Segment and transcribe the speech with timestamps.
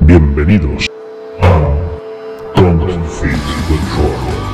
[0.00, 0.86] Bienvenidos
[1.42, 1.86] a
[2.54, 4.46] Confit Control.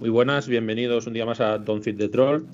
[0.00, 2.46] Muy buenas, bienvenidos un día más a Don't Fit the Troll.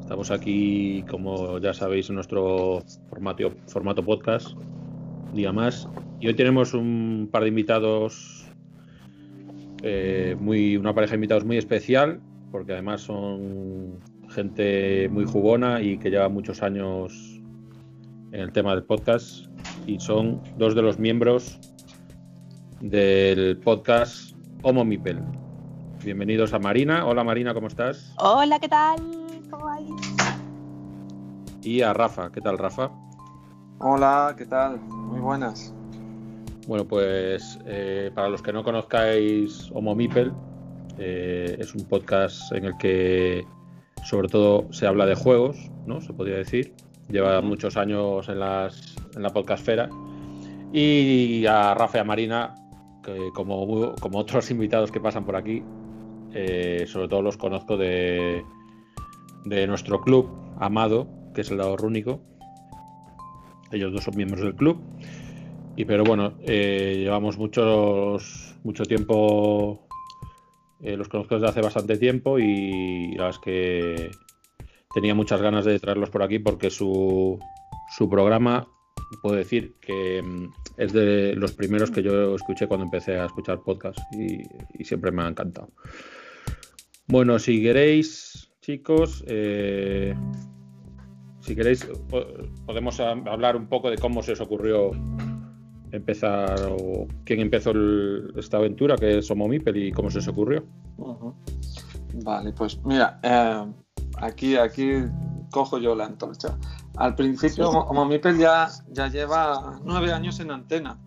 [0.00, 5.86] Estamos aquí, como ya sabéis, en nuestro formato, formato podcast, un día más.
[6.20, 8.37] Y hoy tenemos un par de invitados,
[9.82, 13.98] eh, muy, una pareja de invitados muy especial, porque además son
[14.30, 17.40] gente muy jugona y que lleva muchos años
[18.32, 19.46] en el tema del podcast.
[19.86, 21.58] Y son dos de los miembros
[22.80, 25.20] del podcast Homo Mipel.
[26.04, 27.06] Bienvenidos a Marina.
[27.06, 28.14] Hola Marina, ¿cómo estás?
[28.18, 28.98] Hola, ¿qué tal?
[29.50, 29.90] ¿Cómo vais?
[31.62, 32.30] Y a Rafa.
[32.30, 32.90] ¿Qué tal, Rafa?
[33.80, 34.80] Hola, ¿qué tal?
[34.80, 35.74] Muy buenas.
[36.68, 40.30] Bueno, pues eh, para los que no conozcáis Homo Mipel,
[40.98, 43.46] eh, es un podcast en el que
[44.04, 45.56] sobre todo se habla de juegos,
[45.86, 46.02] ¿no?
[46.02, 46.74] Se podría decir.
[47.08, 49.88] Lleva muchos años en, las, en la podcastfera.
[50.70, 52.54] Y a Rafa y a Marina,
[53.02, 55.62] que como, como otros invitados que pasan por aquí,
[56.34, 58.44] eh, sobre todo los conozco de,
[59.46, 60.28] de nuestro club
[60.60, 62.20] amado, que es el Dado Rúnico.
[63.72, 64.78] Ellos dos son miembros del club.
[65.78, 69.86] Y pero bueno, eh, llevamos muchos, mucho tiempo,
[70.80, 74.10] eh, los conozco desde hace bastante tiempo y la verdad es que
[74.92, 77.38] tenía muchas ganas de traerlos por aquí porque su,
[77.96, 78.66] su programa,
[79.22, 83.60] puedo decir que mm, es de los primeros que yo escuché cuando empecé a escuchar
[83.62, 84.42] podcast y,
[84.84, 85.70] siempre me ha encantado.
[87.06, 90.12] Bueno, si queréis, chicos, eh,
[91.38, 92.26] si queréis, po-
[92.66, 94.90] podemos a- hablar un poco de cómo se os ocurrió
[95.92, 100.28] empezar o quién empezó el- esta aventura, que es Homo Mipel, y cómo se os
[100.28, 100.64] ocurrió.
[102.24, 103.64] Vale, pues mira, eh,
[104.18, 104.90] aquí, aquí
[105.50, 106.56] cojo yo la antorcha.
[106.96, 110.98] Al principio, como Mipel ya, ya lleva nueve años en antena.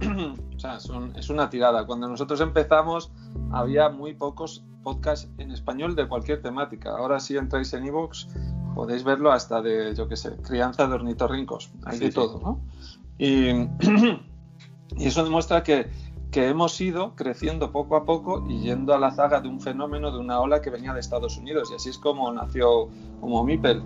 [0.56, 1.84] o sea, son- es una tirada.
[1.86, 3.10] Cuando nosotros empezamos,
[3.50, 6.90] había muy pocos podcasts en español de cualquier temática.
[6.90, 8.26] Ahora, si entráis en iVoox,
[8.74, 11.70] podéis verlo hasta de, yo qué sé, crianza de ornitorrincos.
[11.84, 12.14] Hay Sí, de sí.
[12.14, 12.60] todo, ¿no?
[13.22, 15.88] Y, eso demuestra que,
[16.34, 20.18] hemos ido creciendo poco a poco y yendo a la zaga de un fenómeno, de
[20.18, 21.70] una ola que venía de Estados Unidos.
[21.70, 22.88] Y así es como nació
[23.20, 23.82] Homo Mipel.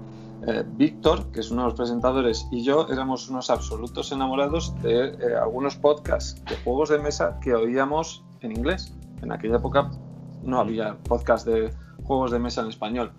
[0.46, 5.06] Eh, Víctor, que es uno de los presentadores, y yo éramos unos absolutos enamorados de
[5.06, 8.94] eh, algunos podcasts de juegos de mesa que oíamos en inglés.
[9.22, 9.90] En aquella época
[10.42, 11.72] no había podcast de
[12.04, 13.12] juegos de mesa en español.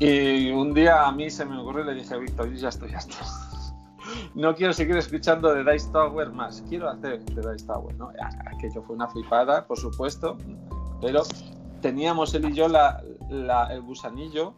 [0.00, 2.68] Y un día a mí se me ocurrió y le dije a Víctor, yo ya
[2.68, 2.90] estoy.
[4.34, 7.94] No quiero seguir escuchando de Dice Tower más, quiero hacer de Dice Tower.
[7.96, 8.10] ¿no?
[8.56, 10.36] Aquello fue una flipada, por supuesto,
[11.00, 11.22] pero
[11.80, 14.54] teníamos él y yo el gusanillo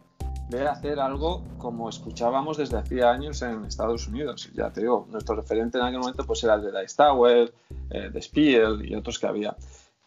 [0.49, 4.51] de hacer algo como escuchábamos desde hacía años en Estados Unidos.
[4.53, 7.53] Ya te digo, nuestro referente en aquel momento pues era el de Dice Tower,
[7.89, 9.55] eh, de Spiel y otros que había.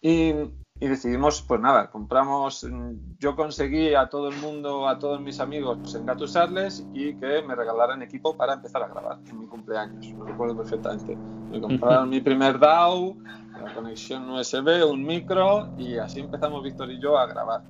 [0.02, 0.34] Y,
[0.80, 5.38] y decidimos, pues nada, compramos, mm, yo conseguí a todo el mundo, a todos mis
[5.38, 10.12] amigos, pues, engatusarles y que me regalaran equipo para empezar a grabar en mi cumpleaños,
[10.18, 11.16] lo recuerdo perfectamente.
[11.50, 13.16] Me compraron mi primer DAW,
[13.62, 17.62] la conexión USB, un micro y así empezamos Víctor y yo a grabar.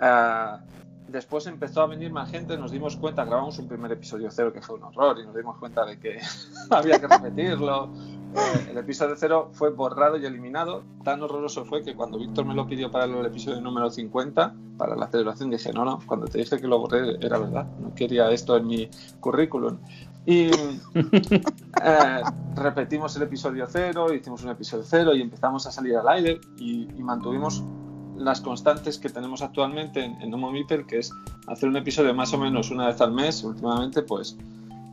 [0.00, 0.60] Ah,
[1.06, 4.60] después empezó a venir más gente, nos dimos cuenta, grabamos un primer episodio cero que
[4.60, 6.18] fue un horror y nos dimos cuenta de que
[6.70, 7.92] había que repetirlo.
[8.34, 10.82] Eh, el episodio cero fue borrado y eliminado.
[11.04, 14.96] Tan horroroso fue que cuando Víctor me lo pidió para el episodio número 50, para
[14.96, 18.30] la celebración, dije, no, no, cuando te dije que lo borré era verdad, no quería
[18.30, 18.88] esto en mi
[19.20, 19.78] currículum.
[20.26, 20.50] Y
[21.84, 22.22] eh,
[22.54, 26.88] repetimos el episodio cero, hicimos un episodio cero y empezamos a salir al aire y,
[26.96, 27.64] y mantuvimos
[28.16, 31.12] las constantes que tenemos actualmente en, en Homo Mipel, que es
[31.46, 33.42] hacer un episodio más o menos una vez al mes.
[33.42, 34.36] Últimamente, pues,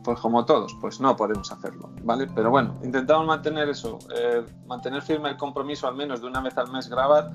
[0.08, 2.26] pues como todos, pues no podemos hacerlo, ¿vale?
[2.34, 6.56] Pero bueno, intentamos mantener eso, eh, mantener firme el compromiso al menos de una vez
[6.56, 7.30] al mes grabar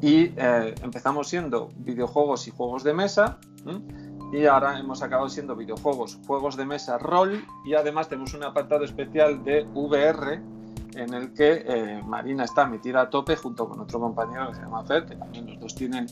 [0.00, 3.82] y eh, empezamos siendo videojuegos y juegos de mesa ¿m?
[4.32, 8.82] y ahora hemos acabado siendo videojuegos, juegos de mesa, rol y además tenemos un apartado
[8.82, 10.40] especial de VR
[10.94, 14.62] en el que eh, Marina está metida a tope junto con otro compañero que se
[14.62, 16.06] llama Fer, que también los dos tienen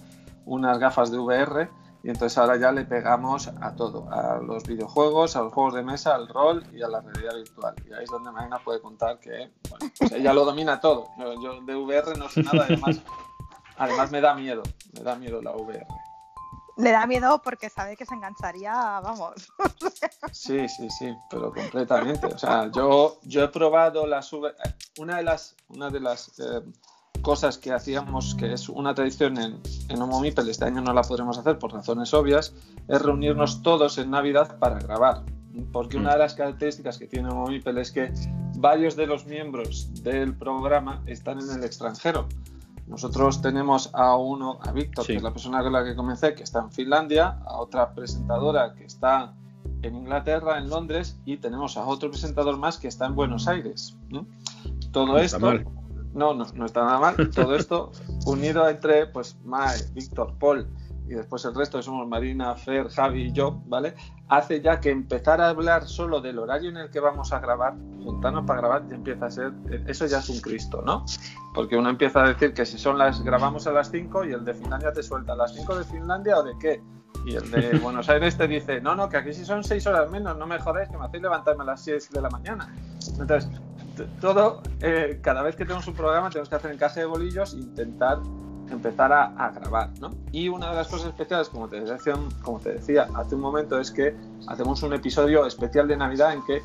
[0.45, 1.71] unas gafas de VR
[2.03, 5.83] y entonces ahora ya le pegamos a todo, a los videojuegos, a los juegos de
[5.83, 7.75] mesa, al rol y a la realidad virtual.
[7.89, 11.09] Y ahí es donde Marina puede contar que bueno, pues ella lo domina todo.
[11.19, 13.01] Yo, yo de VR no sé nada, además,
[13.77, 14.63] además me da miedo,
[14.93, 15.87] me da miedo la VR.
[16.79, 19.53] Le da miedo porque sabe que se engancharía, vamos.
[20.31, 22.27] Sí, sí, sí, pero completamente.
[22.27, 26.63] O sea, yo, yo he probado las una de las, una de las eh,
[27.23, 31.03] cosas que hacíamos, que es una tradición en, en Homo Mipel, este año no la
[31.03, 32.55] podremos hacer por razones obvias,
[32.89, 35.23] es reunirnos todos en Navidad para grabar.
[35.73, 38.13] Porque una de las características que tiene Homo Mipel es que
[38.57, 42.29] varios de los miembros del programa están en el extranjero.
[42.87, 45.13] Nosotros tenemos a uno, a Víctor, Sí.
[45.13, 48.73] que es la persona con la que comencé, que está en Finlandia, a otra presentadora
[48.75, 49.35] que está
[49.83, 53.97] en Inglaterra, en Londres, y tenemos a otro presentador más que está en Buenos Aires.
[54.09, 54.27] ¿no?
[54.93, 55.67] Todo No esto, mal.
[56.19, 57.31] No, no, no está nada mal.
[57.35, 57.93] Todo esto
[58.27, 60.67] unido entre pues Mae, Víctor, Paul
[61.09, 63.95] y después el resto que somos Marina, Fer, Javi y yo, ¿vale?
[64.29, 67.75] Hace ya que empezar a hablar solo del horario en el que vamos a grabar,
[68.05, 69.53] juntarnos para grabar, ya empieza a ser,
[69.87, 71.07] eso ya es un Cristo, ¿no?
[71.55, 74.45] Porque uno empieza a decir que si son las, grabamos a las 5 y el
[74.45, 76.83] de Finlandia te suelta, ¿a las 5 de Finlandia o de qué?
[77.25, 80.11] Y el de Buenos Aires te dice, no, no, que aquí sí son 6 horas
[80.11, 82.71] menos, no me jodáis, que me hacéis levantarme a las 6 de la mañana.
[83.19, 83.49] Entonces,
[84.21, 87.59] todo, eh, cada vez que tenemos un programa tenemos que hacer encaje de bolillos e
[87.59, 88.19] intentar
[88.71, 90.11] empezar a, a grabar, ¿no?
[90.33, 93.81] Y una de las cosas especiales, como te, decía, como te decía hace un momento,
[93.81, 94.15] es que
[94.47, 96.63] hacemos un episodio especial de Navidad en que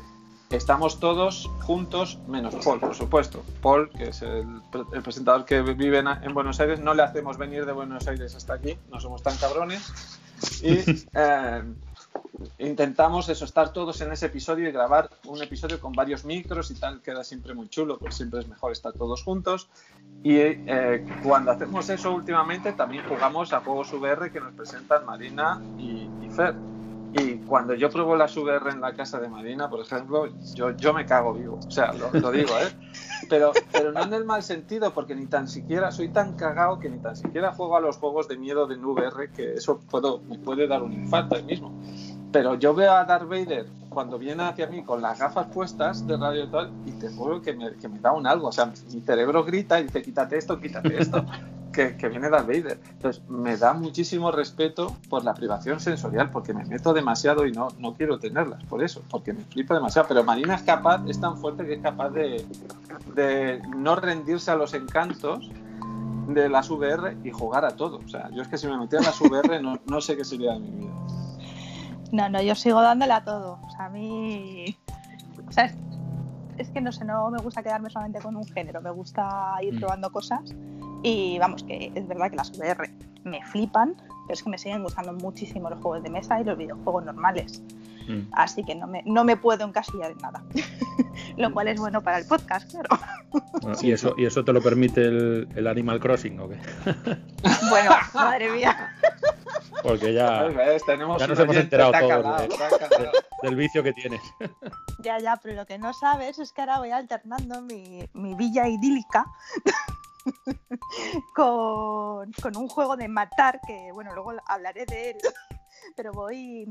[0.50, 3.42] estamos todos juntos, menos Paul, por supuesto.
[3.62, 4.46] Paul, que es el,
[4.92, 8.34] el presentador que vive en, en Buenos Aires, no le hacemos venir de Buenos Aires
[8.34, 10.20] hasta aquí, no somos tan cabrones.
[10.62, 10.78] Y
[11.14, 11.62] eh,
[12.58, 16.74] intentamos eso, estar todos en ese episodio y grabar un episodio con varios micros y
[16.74, 19.68] tal, queda siempre muy chulo, pues siempre es mejor estar todos juntos.
[20.22, 25.60] Y eh, cuando hacemos eso últimamente, también jugamos a juegos VR que nos presentan Marina
[25.78, 26.54] y, y Fer.
[27.16, 30.92] Y cuando yo pruebo las VR en la casa de Marina, por ejemplo, yo, yo
[30.92, 31.60] me cago vivo.
[31.64, 32.72] O sea, lo, lo digo, ¿eh?
[33.28, 36.88] Pero, pero no en el mal sentido, porque ni tan siquiera soy tan cagado que
[36.88, 40.38] ni tan siquiera juego a los juegos de miedo de VR, que eso puedo, me
[40.38, 41.72] puede dar un infarto ahí mismo.
[42.34, 46.16] Pero yo veo a Darth Vader cuando viene hacia mí con las gafas puestas de
[46.16, 48.48] radio y tal, y te juro que me, que me da un algo.
[48.48, 51.24] O sea, mi cerebro grita y dice, quítate esto, quítate esto,
[51.72, 52.80] que, que viene Darth Vader.
[52.90, 57.68] Entonces, me da muchísimo respeto por la privación sensorial, porque me meto demasiado y no,
[57.78, 60.08] no quiero tenerlas, por eso, porque me flipa demasiado.
[60.08, 62.44] Pero Marina es capaz, es tan fuerte que es capaz de,
[63.14, 65.52] de no rendirse a los encantos
[66.26, 68.00] de las VR y jugar a todo.
[68.04, 70.24] O sea, yo es que si me metiera en las VR no, no sé qué
[70.24, 70.90] sería de mi vida.
[72.14, 73.58] No, no, yo sigo dándole a todo.
[73.66, 74.76] O sea, a mí.
[75.48, 75.74] O sea, es,
[76.58, 78.80] es que no sé, no me gusta quedarme solamente con un género.
[78.80, 79.78] Me gusta ir Mm.
[79.80, 80.40] probando cosas.
[81.02, 82.88] Y vamos, que es verdad que las VR
[83.24, 86.56] me flipan, pero es que me siguen gustando muchísimo los juegos de mesa y los
[86.56, 87.62] videojuegos normales.
[88.08, 88.30] Mm.
[88.32, 90.42] Así que no me, no me puedo encasillar en nada.
[91.36, 92.88] Lo cual es bueno para el podcast, claro.
[93.62, 96.58] Bueno, ¿Y, eso, ¿Y eso te lo permite el, el Animal Crossing o qué?
[97.70, 98.94] Bueno, madre mía.
[99.82, 103.10] Porque ya Ay, ves, tenemos ya nos hemos enterado todos de-
[103.42, 104.20] del vicio que tienes.
[105.00, 108.66] Ya, ya, pero lo que no sabes es que ahora voy alternando mi, mi villa
[108.68, 109.26] idílica
[111.34, 115.16] con, con un juego de matar, que bueno, luego hablaré de él,
[115.96, 116.66] pero voy...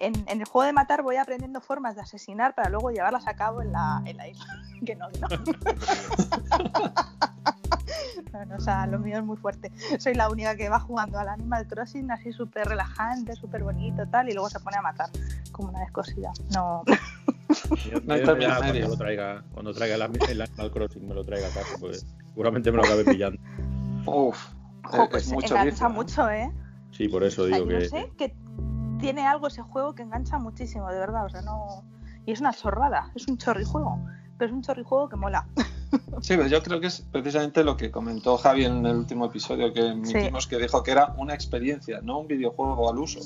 [0.00, 3.34] En, en el juego de matar voy aprendiendo formas de asesinar para luego llevarlas a
[3.34, 4.46] cabo en la, en la isla.
[4.86, 5.28] Que no, no.
[8.32, 9.72] No, no, o sea, lo mío es muy fuerte.
[9.98, 14.28] Soy la única que va jugando al Animal Crossing así súper relajante, súper bonito tal,
[14.28, 15.10] y luego se pone a matar
[15.50, 16.30] como una descosida.
[16.54, 16.84] No,
[17.90, 21.08] Yo- No hay yo término ya cuando lo traiga, cuando traiga el, el Animal Crossing
[21.08, 23.40] me lo traiga a casa, pues seguramente me lo acabe pillando.
[24.06, 24.38] Uf,
[24.84, 25.88] Jo, es- pues es mucho ¿eh?
[25.90, 26.52] mucho, ¿eh?
[26.92, 27.84] Sí, por eso O sea, digo yo que.
[27.84, 28.34] no sé, que
[29.00, 31.26] tiene algo ese juego que engancha muchísimo, de verdad.
[31.26, 31.84] O sea, no.
[32.26, 33.98] Y es una chorrada, es un chorrijuego.
[34.38, 35.46] Pero es un chorrijuego que mola.
[36.22, 39.72] Sí, pero yo creo que es precisamente lo que comentó Javi en el último episodio
[39.72, 43.18] que emitimos, que dijo que era una experiencia, no un videojuego al uso,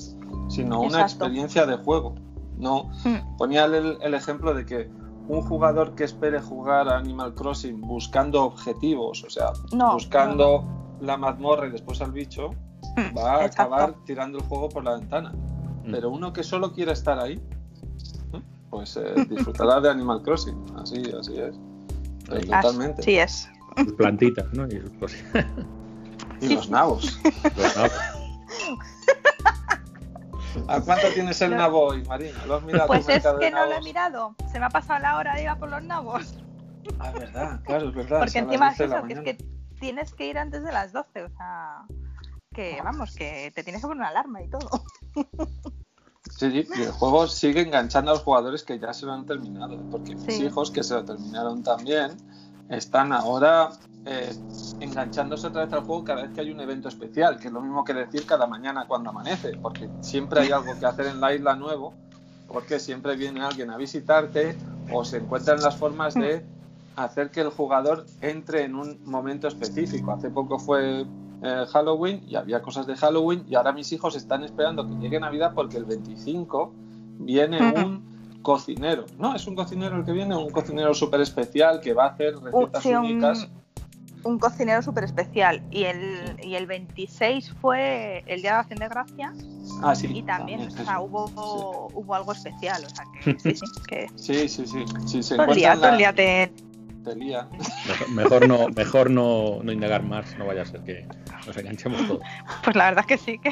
[0.49, 2.15] sino una experiencia de juego.
[2.57, 4.89] No Mm, ponía el, el ejemplo de que
[5.27, 10.63] un jugador que espere jugar a Animal Crossing buscando objetivos, o sea, No, buscando
[11.01, 12.49] la mazmorra y después al bicho,
[12.97, 13.61] mm, va a exacto.
[13.75, 15.33] acabar tirando el juego por la ventana.
[15.91, 17.41] Pero uno que solo quiere estar ahí,
[18.69, 20.57] pues eh, disfrutará de Animal Crossing.
[20.77, 21.55] Así, así es.
[22.29, 23.01] Así totalmente.
[23.01, 23.49] Así es.
[23.97, 24.67] plantitas, ¿no?
[24.67, 24.81] Y.
[26.41, 27.19] Y los nabos.
[30.67, 31.57] ¿A cuánto tienes el No.
[31.57, 32.45] nabo hoy, Marina?
[32.45, 32.87] ¿Lo has mirado?
[32.87, 34.35] Pues es que no lo he mirado.
[34.51, 36.37] Se me ha pasado la hora de ir a por los nabos.
[36.99, 38.19] Ah, es verdad, claro, es verdad.
[38.19, 39.37] Porque encima es 12 de la eso, que es que
[39.79, 41.23] tienes que ir antes de las 12.
[41.23, 41.85] O sea,
[42.53, 44.69] que vamos, que te tienes que poner una alarma y todo.
[46.37, 49.85] Sí, y el juego sigue enganchando a los jugadores que ya se lo han terminado,
[49.89, 50.43] porque mis Sí.
[50.43, 52.17] hijos, que se lo terminaron también,
[52.67, 53.69] están ahora
[54.03, 54.35] eh,
[54.79, 57.61] enganchándose otra vez al juego cada vez que hay un evento especial, que es lo
[57.61, 61.33] mismo que decir cada mañana cuando amanece, porque siempre hay algo que hacer en la
[61.33, 61.95] isla nuevo,
[62.47, 64.57] porque siempre viene alguien a visitarte
[64.91, 66.45] o se encuentran las formas de
[66.95, 70.11] hacer que el jugador entre en un momento específico.
[70.11, 71.07] Hace poco fue
[71.41, 75.19] eh, Halloween y había cosas de Halloween y ahora mis hijos están esperando que llegue
[75.19, 76.73] Navidad porque el 25
[77.19, 79.35] viene un cocinero, ¿no?
[79.35, 82.83] Es un cocinero el que viene, un cocinero súper especial que va a hacer recetas
[82.83, 83.47] sí, únicas.
[84.23, 85.61] Un cocinero súper especial.
[85.69, 89.33] Y el, y el 26 fue el Día de Acción de Gracias.
[89.83, 90.07] Ah, sí.
[90.11, 92.83] Y también, o sea, hubo, hubo algo especial.
[92.85, 94.65] O sea, que sí, sí, que Sí, sí,
[95.05, 95.21] sí.
[95.23, 96.11] se encuentran la-
[97.05, 97.47] te.
[97.87, 101.05] Mejor, mejor no, mejor no, no indagar más, no vaya a ser que
[101.45, 102.21] nos enganchemos todos.
[102.63, 103.51] Pues la verdad es que sí, que,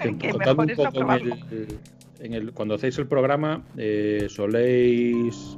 [0.00, 1.78] Que, que contadme mejor es no en el,
[2.20, 5.56] en el- cuando hacéis el programa, eh, ¿soléis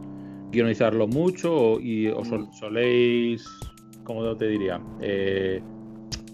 [0.51, 3.47] guionizarlo mucho o, y, o sol- soléis,
[4.05, 5.63] cómo te diría, eh,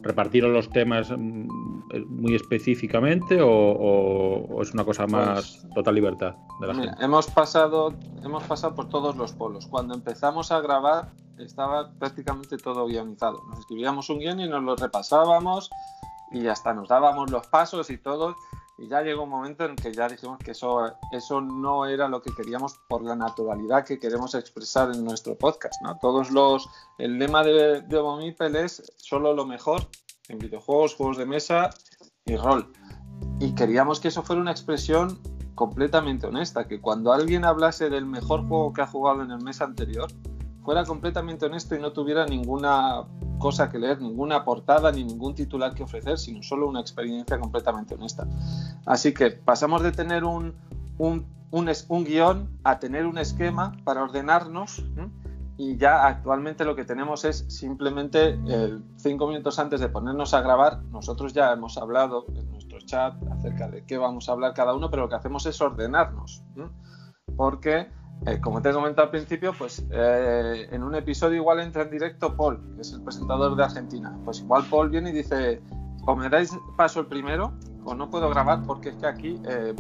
[0.07, 1.49] repartiros los temas mm,
[1.93, 6.73] eh, muy específicamente o, o- o es una cosa más Pues, total libertad de la
[6.75, 7.05] Mira, gente?
[7.05, 9.67] hemos pasado, hemos pasado por todos los polos.
[9.67, 13.43] Cuando empezamos a grabar estaba prácticamente todo guionizado.
[13.51, 15.69] Nos escribíamos un guion y nos lo repasábamos
[16.33, 18.35] y hasta nos dábamos los pasos y todo.
[18.79, 22.21] Y ya llegó un momento en que ya dijimos que eso, eso no era lo
[22.21, 25.81] que queríamos por la naturalidad que queremos expresar en nuestro podcast.
[25.83, 25.97] ¿no?
[25.99, 26.69] Todos los,
[26.99, 29.89] el lema de, de Homo Mipel es solo lo mejor
[30.29, 31.71] en videojuegos, juegos de mesa
[32.27, 32.71] y rol.
[33.41, 35.21] Y queríamos que eso fuera una expresión
[35.55, 39.63] completamente honesta, que cuando alguien hablase del mejor juego que ha jugado en el mes
[39.63, 40.13] anterior,
[40.67, 43.05] fuera completamente honesto y no tuviera ninguna
[43.39, 47.95] cosa que leer, ninguna portada ni ningún titular que ofrecer, sino solo una experiencia completamente
[47.95, 48.27] honesta.
[48.85, 50.55] Así que pasamos de tener un,
[50.99, 54.85] un, un, un guion a tener un esquema para ordenarnos
[55.57, 60.41] y ya actualmente lo que tenemos es simplemente eh, cinco minutos antes de ponernos a
[60.41, 64.75] grabar, nosotros ya hemos hablado en nuestro chat acerca de qué vamos a hablar cada
[64.75, 66.43] uno, pero lo que hacemos es ordenarnos,
[67.37, 67.89] porque
[68.25, 71.91] eh, como te he comentado al principio, pues eh, en un episodio igual entra en
[71.91, 74.17] directo Paul, que es el presentador de Argentina.
[74.25, 75.61] Pues igual Paul viene y dice,
[76.07, 77.53] o me dais paso el primero,
[77.85, 79.75] o no puedo grabar porque es que aquí eh,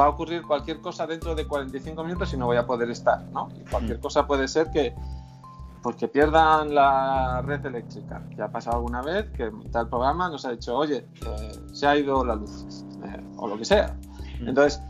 [0.00, 3.22] va a ocurrir cualquier cosa dentro de 45 minutos y no voy a poder estar,
[3.32, 3.48] ¿no?
[3.54, 4.02] Y cualquier Mm.
[4.02, 4.94] cosa puede ser que,
[5.82, 8.22] pues que pierdan la red eléctrica.
[8.36, 11.86] Ya ha pasado alguna vez que en del programa nos ha dicho, oye, eh, se
[11.86, 13.94] ha ido la luz, eh, o lo que sea.
[14.40, 14.48] Mm.
[14.48, 14.80] Entonces,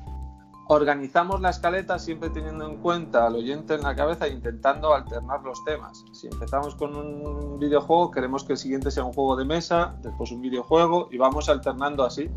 [0.72, 5.42] organizamos la escaleta siempre teniendo en cuenta al oyente en la cabeza e intentando alternar
[5.42, 6.04] los temas.
[6.12, 10.30] Si empezamos con un videojuego, queremos que el siguiente sea un juego de mesa, después
[10.30, 12.30] un videojuego y vamos alternando así.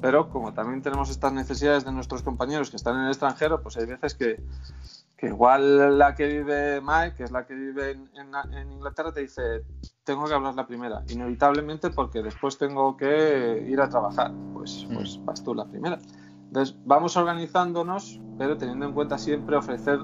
[0.00, 3.76] Pero como también tenemos estas necesidades de nuestros compañeros que están en el extranjero, pues
[3.76, 4.40] hay veces que,
[5.16, 9.12] que igual la que vive Mike, que es la que vive en, en- en Inglaterra,
[9.12, 9.62] te dice,
[10.04, 14.32] tengo que hablar la primera, inevitablemente porque después tengo que ir a trabajar.
[14.54, 15.98] Pues, pues vas tú la primera.
[16.52, 20.00] Entonces, vamos organizándonos, pero teniendo en cuenta siempre ofrecer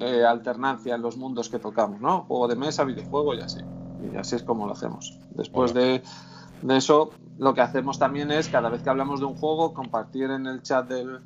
[0.00, 2.22] eh, alternancia en los mundos que tocamos, ¿no?
[2.22, 3.60] Juego de mesa, videojuego y así.
[4.02, 5.16] Y así es como lo hacemos.
[5.36, 6.02] Después de,
[6.62, 10.32] de eso, lo que hacemos también es, cada vez que hablamos de un juego, compartir
[10.32, 11.20] en el chat del,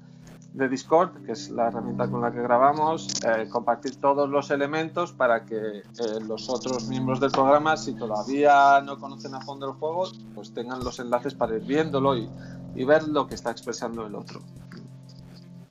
[0.55, 5.13] de Discord, que es la herramienta con la que grabamos, eh, compartir todos los elementos
[5.13, 5.83] para que eh,
[6.27, 10.05] los otros miembros del programa, si todavía no conocen a fondo el juego,
[10.35, 12.29] pues tengan los enlaces para ir viéndolo y,
[12.75, 14.41] y ver lo que está expresando el otro.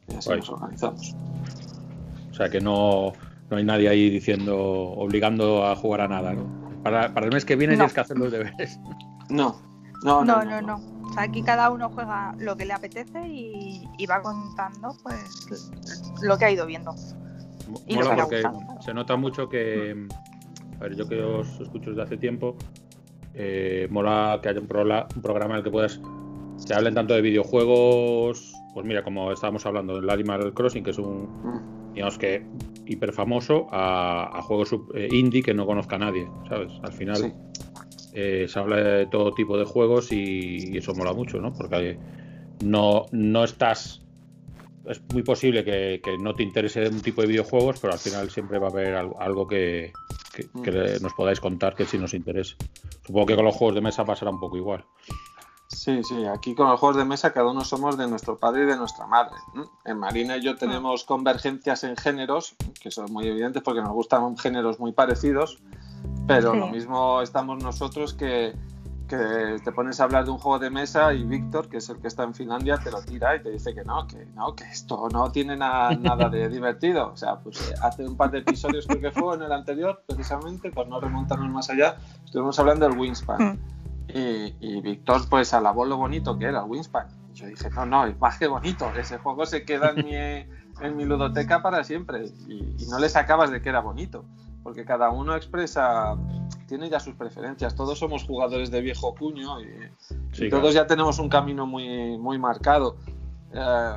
[0.08, 0.40] Y así Guay.
[0.40, 1.16] nos organizamos.
[2.32, 3.14] O sea que no,
[3.52, 6.44] no hay nadie ahí diciendo, obligando a jugar a nada, ¿no?
[6.82, 7.80] Para, para el mes que viene No.
[7.82, 8.80] tienes que hacer los deberes.
[9.30, 9.56] No,
[10.04, 10.91] no, No, no, no.
[11.12, 15.70] O sea, aquí cada uno juega lo que le apetece y, y va contando pues
[16.22, 16.96] lo que ha ido viendo.
[17.86, 18.82] Y Mola lo que le ha porque gustado.
[18.82, 20.08] se nota mucho que,
[20.80, 22.56] a ver, yo que os escucho desde hace tiempo,
[23.34, 26.00] eh, mola que haya un, programa en el que puedas,
[26.56, 30.98] se hablen tanto de videojuegos, pues mira, como estábamos hablando del Animal Crossing, que es
[30.98, 32.46] un, Mm, digamos que
[32.86, 36.72] hiper famoso, a, a juegos sub- eh, indie que no conozca a nadie, ¿sabes?
[36.84, 37.34] Al final Sí.
[38.14, 41.54] Eh, se habla de todo tipo de juegos y, y eso mola mucho, ¿no?
[41.54, 41.98] Porque
[42.64, 44.02] no, no estás.
[44.86, 48.30] Es muy posible que, que no te interese un tipo de videojuegos, pero al final
[48.32, 49.94] siempre va a haber algo, algo que,
[50.34, 52.56] que- que le- nos podáis contar que sí nos interese.
[53.06, 54.84] Supongo que con los juegos de mesa pasará un poco igual.
[55.68, 58.66] Sí, sí, aquí con los juegos de mesa cada uno somos de nuestro padre y
[58.66, 59.36] de nuestra madre.
[59.86, 64.36] En Marina y yo tenemos convergencias en géneros, que son muy evidentes porque nos gustan
[64.38, 65.60] géneros muy parecidos,
[66.28, 66.60] pero Sí.
[66.60, 68.54] lo mismo estamos nosotros que,
[69.08, 71.98] que te pones a hablar de un juego de mesa y Víctor, que es el
[72.00, 74.64] que está en Finlandia, te lo tira y te dice que no, que no, que
[74.66, 77.12] esto no tiene na- nada de divertido.
[77.12, 80.02] O sea, pues eh, hace un par de episodios creo que fue en el anterior,
[80.08, 83.54] precisamente, por no remontarnos más allá, estuvimos hablando del Wingspan.
[83.54, 83.60] Mm.
[84.14, 87.08] Y, y Víctor pues alabó lo bonito que era el Wingspan.
[87.34, 90.16] Y yo dije, no, no, es más que bonito, ese juego se queda en mi,
[90.86, 94.26] en mi ludoteca para siempre y, y no le sacabas de que era bonito,
[94.64, 96.18] porque cada uno expresa,
[96.68, 97.76] tiene ya sus preferencias.
[97.76, 99.66] Todos somos jugadores de viejo cuño y,
[100.34, 100.62] Sí, y claro.
[100.62, 102.96] todos ya tenemos un camino muy, muy marcado.
[103.54, 103.94] Eh,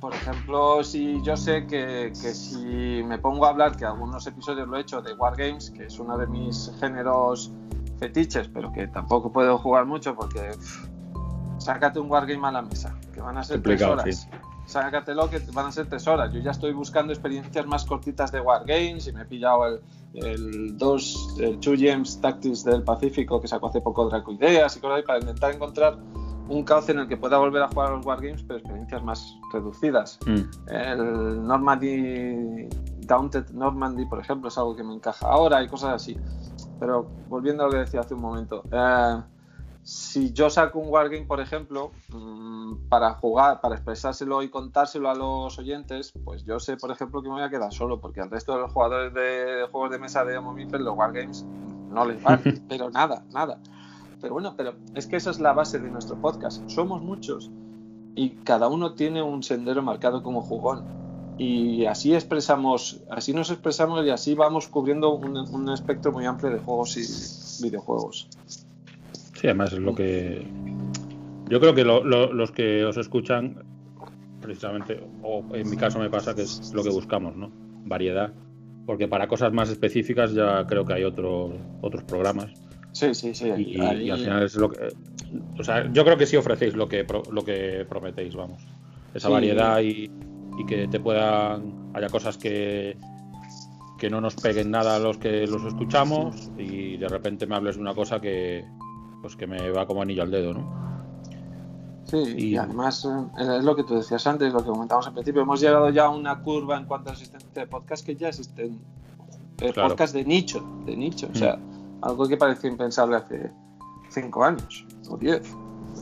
[0.00, 4.66] por ejemplo, si yo sé que, que si me pongo a hablar, que algunos episodios
[4.68, 7.52] lo he hecho de Wargames, que es uno de mis géneros
[7.98, 10.88] fetiches, pero que tampoco puedo jugar mucho porque pff,
[11.58, 14.28] sácate un Wargame a la mesa, que van a ser tres horas.
[14.66, 16.32] Sácatelo, que van a ser tres horas.
[16.32, 19.80] Yo ya estoy buscando experiencias más cortitas de Wargames y me he pillado el,
[20.14, 24.80] el 2, el Two Gems Tactics del Pacífico que sacó hace poco Draco Ideas y
[24.80, 25.98] cosas así para intentar encontrar
[26.48, 29.36] un cauce en el que pueda volver a jugar a los Wargames, pero experiencias más
[29.52, 30.18] reducidas.
[30.26, 30.70] Mm.
[30.70, 32.68] El Normandy,
[33.00, 36.16] Daunted Normandy, por ejemplo, es algo que me encaja ahora y cosas así.
[36.78, 39.22] Pero volviendo a lo que decía hace un momento, eh,
[39.84, 45.14] si yo saco un Wargame, por ejemplo, mm, para jugar, para expresárselo y contárselo a
[45.14, 48.30] los oyentes, pues yo sé, por ejemplo, que me voy a quedar solo, porque al
[48.30, 51.44] resto de los jugadores de juegos de mesa de Homo los Wargames
[51.90, 53.58] no les van, pero nada, nada.
[54.20, 56.62] Pero bueno, pero es que esa es la base de nuestro podcast.
[56.68, 57.50] Somos muchos
[58.14, 60.84] y cada uno tiene un sendero marcado como jugón.
[61.38, 66.52] Y así expresamos, así nos expresamos y así vamos cubriendo un, un espectro muy amplio
[66.52, 68.28] de juegos y videojuegos.
[69.42, 70.46] Sí, además es lo que.
[71.48, 73.56] Yo creo que lo- lo- los que os escuchan,
[74.40, 77.50] precisamente, o en mi caso me pasa que es lo que buscamos, ¿no?
[77.84, 78.32] Variedad.
[78.86, 82.52] Porque para cosas más específicas ya creo que hay otros otros programas.
[82.92, 83.48] Sí, sí, sí.
[83.56, 84.78] Y, ahí- y al final es lo que.
[85.58, 88.64] O sea, yo creo que sí ofrecéis lo que, lo que prometéis, vamos.
[89.12, 89.32] Esa Sí.
[89.32, 90.08] variedad y,
[90.58, 91.90] y que te puedan.
[91.94, 92.96] Haya cosas que
[93.98, 97.76] que no nos peguen nada a los que los escuchamos y de repente me hables
[97.76, 98.64] de una cosa que
[99.22, 100.82] pues que me va como anillo al dedo, ¿no?
[102.04, 105.14] Sí, y, Y- además eh, es lo que tú decías antes, lo que comentamos al
[105.14, 105.42] principio.
[105.42, 108.78] Hemos llegado ya a una curva en cuanto a existencia de podcast que ya existen
[109.60, 109.88] eh, Claro.
[109.90, 111.28] podcasts de nicho, de nicho.
[111.32, 111.58] O sea,
[112.02, 113.50] algo que parecía impensable hace
[114.10, 115.42] cinco años o diez,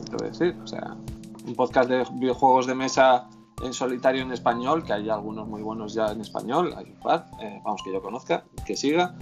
[0.09, 0.57] te voy a decir.
[0.63, 0.97] O sea,
[1.45, 3.29] un podcast de videojuegos de mesa
[3.63, 7.27] en solitario en español, que hay algunos muy buenos ya en español, hay un par,
[7.39, 9.15] eh, vamos, que yo conozca, que siga.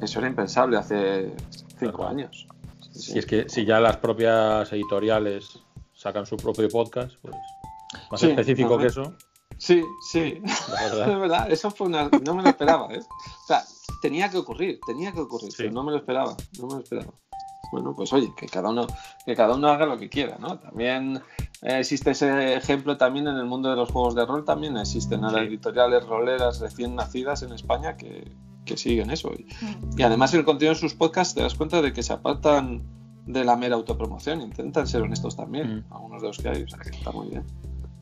[0.00, 1.34] Eso era impensable hace
[1.78, 2.08] cinco Claro.
[2.08, 2.48] años.
[2.92, 3.12] Sí.
[3.12, 5.58] Si es que si ya las propias editoriales
[5.94, 7.34] sacan su propio podcast, pues
[8.10, 8.82] más Sí, específico ajá.
[8.82, 9.16] que eso,
[9.58, 10.40] Sí, sí.
[10.72, 11.50] la Es verdad.
[11.52, 12.08] eso fue una.
[12.24, 13.00] No me lo esperaba, ¿eh?
[13.00, 13.62] O sea,
[14.00, 15.58] tenía que ocurrir, tenía que ocurrir, Sí.
[15.58, 17.12] pero no me lo esperaba, no me lo esperaba.
[17.70, 18.86] Bueno, pues oye, que cada uno,
[19.24, 20.58] que cada uno haga lo que quiera, ¿no?
[20.58, 21.22] También
[21.62, 25.20] eh, existe ese ejemplo también en el mundo de los juegos de rol, también existen
[25.26, 25.36] Sí.
[25.36, 28.30] editoriales roleras recién nacidas en España que,
[28.72, 29.30] que siguen eso.
[29.32, 29.98] Y, Mm.
[29.98, 32.82] y además el contenido de sus podcasts te das cuenta de que se apartan
[33.26, 35.92] de la mera autopromoción, intentan ser honestos también, Mm.
[35.94, 37.44] algunos de los que hay, o sea que está muy bien.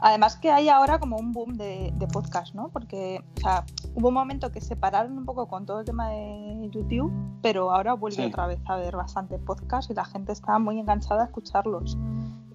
[0.03, 2.71] Además que hay ahora como un boom de, de podcast, ¿no?
[2.71, 6.09] Porque o sea, hubo un momento que se pararon un poco con todo el tema
[6.09, 8.23] de YouTube, pero ahora vuelve Sí.
[8.23, 11.99] otra vez a haber bastante podcast y la gente está muy enganchada a escucharlos.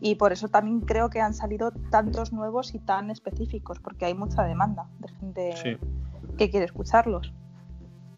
[0.02, 4.16] Y por eso también creo que han salido tantos nuevos y tan específicos, porque hay
[4.16, 5.78] mucha demanda de gente Sí,
[6.38, 7.32] que quiere escucharlos.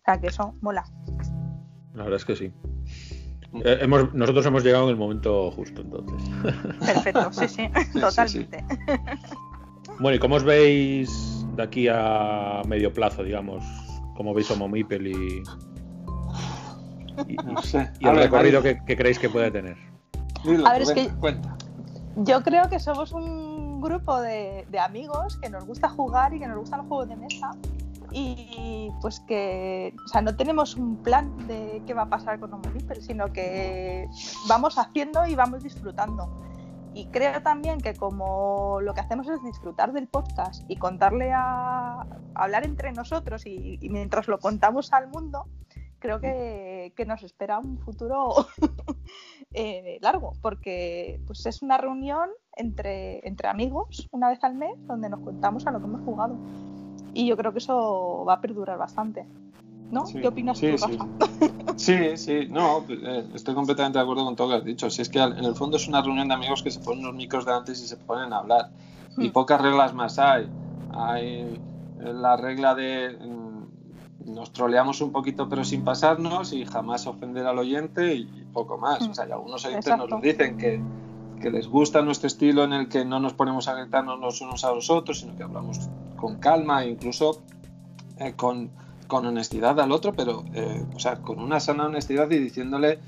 [0.08, 0.86] O sea, que eso mola.
[1.94, 2.54] la verdad es que sí.
[3.66, 6.30] Eh, hemos, nosotros hemos llegado en el momento justo entonces.
[6.80, 8.64] Perfecto, sí, sí, sí, totalmente.
[10.00, 13.66] Bueno, ¿y cómo os veis de aquí a medio plazo, digamos?
[14.16, 15.44] ¿Cómo veis Homo Mipel y,
[17.28, 17.92] y, No sé.
[18.00, 19.76] y el recorrido que, que creéis que puede tener?
[20.46, 21.58] Dilo, A ver, es que- cuenta.
[22.16, 26.48] Yo creo que somos un grupo de, de amigos que nos gusta jugar y que
[26.48, 27.52] nos gustan los juegos de mesa.
[28.12, 32.54] Y pues que, o sea, no tenemos un plan de qué va a pasar con
[32.54, 34.08] Homo Mipel, sino que
[34.48, 36.30] vamos haciendo y vamos disfrutando.
[36.94, 42.08] Y creo también que como lo que hacemos es disfrutar del podcast y contarle a
[42.34, 45.46] hablar entre nosotros y, y mientras lo contamos al mundo,
[46.00, 48.30] creo que, que nos espera un futuro
[49.54, 55.10] eh, largo, porque pues es una reunión entre, entre amigos una vez al mes donde
[55.10, 56.36] nos contamos a lo que hemos jugado.
[57.18, 59.26] Y yo creo que eso va a perdurar bastante.
[59.90, 60.06] ¿No?
[60.06, 60.98] Sí, ¿Qué opinas sí, tú, sí.
[60.98, 61.10] Rafa?
[61.76, 64.90] Sí, sí, no, eh, estoy completamente de acuerdo con todo lo que has dicho.
[64.90, 67.16] Si es que en el fondo es una reunión de amigos que se ponen los
[67.16, 68.72] micros delante y se ponen a hablar.
[69.18, 69.32] Y Hmm.
[69.32, 70.52] pocas reglas más hay.
[70.90, 71.26] Hay
[71.96, 73.64] eh, la regla de mm,
[74.36, 79.08] nos troleamos un poquito pero sin pasarnos y jamás ofender al oyente y poco más.
[79.08, 79.12] Hmm.
[79.12, 80.08] O sea, y algunos oyentes Exacto.
[80.08, 80.88] nos dicen que,
[81.40, 84.64] que les gusta nuestro estilo en el que no nos ponemos a gritarnos los unos
[84.66, 87.42] a los otros, sino que hablamos con calma e incluso
[88.18, 88.70] eh, con,
[89.08, 93.00] con honestidad al otro, pero eh, o sea, con una sana honestidad y diciéndole,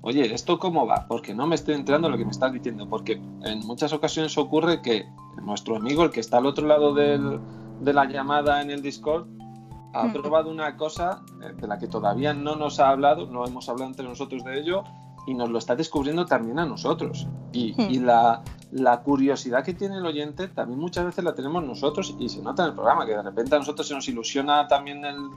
[0.00, 1.06] oye, ¿esto cómo va?
[1.08, 4.36] Porque no me estoy enterando de lo que me estás diciendo, porque en muchas ocasiones
[4.38, 5.06] ocurre que
[5.44, 7.38] nuestro amigo, el que está al otro lado del,
[7.80, 9.26] de la llamada en el Discord
[9.94, 10.12] ha Mm.
[10.14, 13.90] probado una cosa eh, de la que todavía no nos ha hablado, no hemos hablado
[13.90, 14.84] entre nosotros de ello,
[15.26, 17.26] y nos lo está descubriendo también a nosotros.
[17.52, 17.90] Y, Mm.
[17.90, 18.42] y la,
[18.72, 22.62] la curiosidad que tiene el oyente también muchas veces la tenemos nosotros y se nota
[22.64, 25.28] en el programa, que de repente a nosotros se nos ilusiona también el-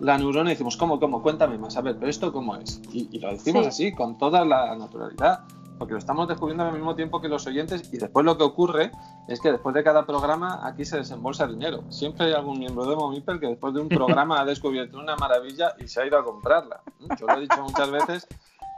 [0.00, 1.22] la neurona y decimos, ¿cómo, cómo?
[1.22, 2.80] Cuéntame más, a ver, pero esto cómo es.
[2.92, 3.68] Y, y lo decimos Sí.
[3.68, 5.40] así, con toda la naturalidad,
[5.78, 8.92] porque lo estamos descubriendo al mismo tiempo que los oyentes y después lo que ocurre
[9.26, 11.82] es que después de cada programa aquí se desembolsa dinero.
[11.90, 13.88] Siempre hay algún miembro de Momipel que después de un
[14.28, 16.80] programa ha descubierto una maravilla y se ha ido a comprarla.
[17.18, 18.28] Yo lo he dicho muchas veces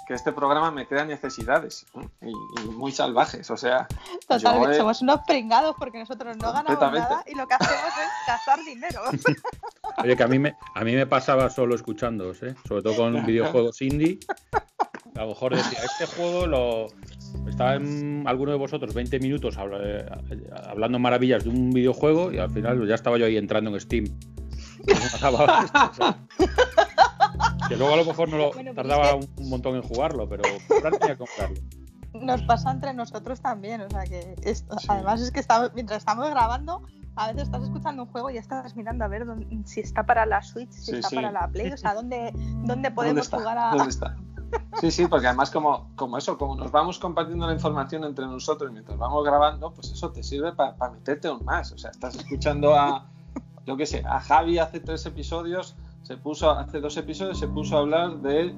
[0.07, 2.09] que este programa me crea necesidades ¿eh?
[2.23, 2.31] y,
[2.63, 3.51] y muy salvajes.
[3.51, 3.89] O sea,
[4.29, 8.27] Totalmente, he- somos unos pringados porque nosotros no ganamos nada y lo que hacemos es
[8.27, 9.01] gastar dinero.
[10.05, 12.55] Oye, que a mí me, a mí me pasaba solo escuchándoos, ¿eh?
[12.69, 14.19] sobre todo con videojuegos indie.
[15.17, 16.87] A lo mejor decía, este juego lo.
[17.49, 20.07] Estaba en alguno de vosotros 20 minutos eh,
[20.69, 24.05] hablando maravillas de un videojuego y al final ya estaba yo ahí entrando en Steam.
[27.69, 29.83] Que luego a lo mejor no lo Bueno, pero tardaba es un, un montón en
[29.83, 31.57] jugarlo, pero comprar tenía que comprarlo.
[32.15, 34.87] Nos pasa entre nosotros también, o sea que esto, Sí.
[34.91, 36.83] además es que estamos, mientras estamos grabando,
[37.15, 40.05] a veces estás escuchando un juego y ya estás mirando a ver dónde- si está
[40.05, 41.17] para la Switch, si Sí, está sí.
[41.17, 43.71] para la Play, o sea, dónde, dónde ¿dónde podemos jugar a...
[43.75, 44.17] ¿Dónde está?
[44.81, 48.71] Sí, sí, porque además como, como eso, como nos vamos compartiendo la información entre nosotros
[48.71, 51.73] mientras vamos grabando, pues eso te sirve para meterte aún más.
[51.73, 53.07] O sea, estás escuchando a,
[53.67, 55.75] yo qué sé, a Javi hace tres episodios,
[56.07, 58.55] se puso, hace dos episodios se puso a hablar de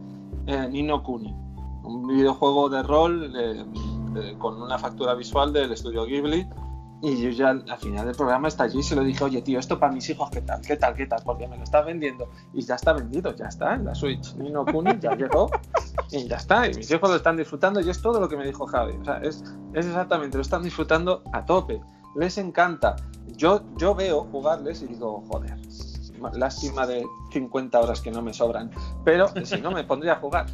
[0.46, 1.34] eh, Nino Kuni,
[1.82, 3.64] un videojuego de rol eh,
[4.12, 6.46] de- con una factura visual del estudio Ghibli.
[7.00, 9.60] Y yo ya al final del programa está allí y se lo dije, oye tío,
[9.60, 10.60] esto para mis hijos, ¿qué tal?
[10.60, 10.94] ¿Qué tal?
[10.94, 11.22] ¿Qué tal?
[11.24, 12.28] Porque me lo estás vendiendo.
[12.52, 14.34] Y ya está vendido, ya está en la Switch.
[14.34, 15.48] Nino Kuni ya llegó
[16.10, 16.66] y ya está.
[16.68, 18.94] Y mis hijos lo están disfrutando y es todo lo que me dijo Javi.
[19.00, 21.80] O sea, es, es exactamente, lo están disfrutando a tope.
[22.16, 22.96] Les encanta.
[23.36, 25.56] Yo, yo veo jugarles y digo, joder,
[26.34, 28.70] lástima de 50 horas que no me sobran.
[29.04, 30.46] Pero si no, me pondría a jugar.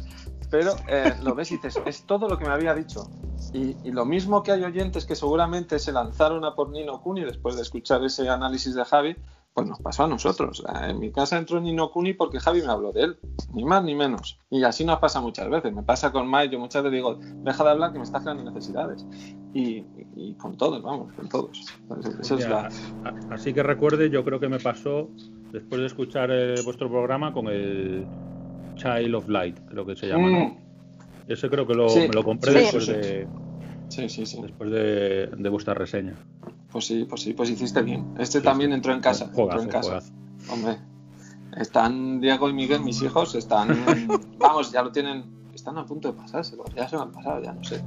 [0.51, 3.09] Pero eh, lo ves y dices, es todo lo que me había dicho.
[3.53, 7.23] Y, y lo mismo que hay oyentes que seguramente se lanzaron a por Nino Kuni
[7.23, 9.15] después de escuchar ese análisis de Javi,
[9.53, 10.63] pues nos pasó a nosotros.
[10.83, 13.19] En mi casa entró Nino Kuni porque Javi me habló de él,
[13.53, 14.37] ni más ni menos.
[14.49, 15.73] Y así nos pasa muchas veces.
[15.73, 18.43] Me pasa con Mike, yo muchas veces digo, deja de hablar que me estás creando
[18.43, 19.05] necesidades.
[19.53, 19.83] Y,
[20.17, 21.65] y- con todos, vamos, con todos.
[21.81, 22.69] Entonces, eso es la...
[23.29, 25.09] Así que recuerde, yo creo que me pasó
[25.51, 28.07] después de escuchar eh, vuestro programa con el
[28.75, 30.29] Child of Light, creo que se llama.
[30.29, 30.39] ¿no?
[30.45, 30.57] Mm,
[31.27, 32.91] Ese creo que lo, Sí, me lo compré sí, después, sí.
[32.91, 33.27] De,
[34.41, 36.13] después de, de vuestra reseña.
[36.71, 38.05] Pues sí, pues sí, pues hiciste bien.
[38.19, 39.29] Este también entró en casa.
[39.33, 40.01] Juegazo, entró en casa.
[40.01, 40.53] juegazo.
[40.53, 40.77] Hombre,
[41.57, 43.69] están Diego y Miguel, mis hijos, están,
[44.37, 47.53] vamos, ya lo tienen, están a punto de pasárselo, ya se lo han pasado, ya
[47.53, 47.81] no sé.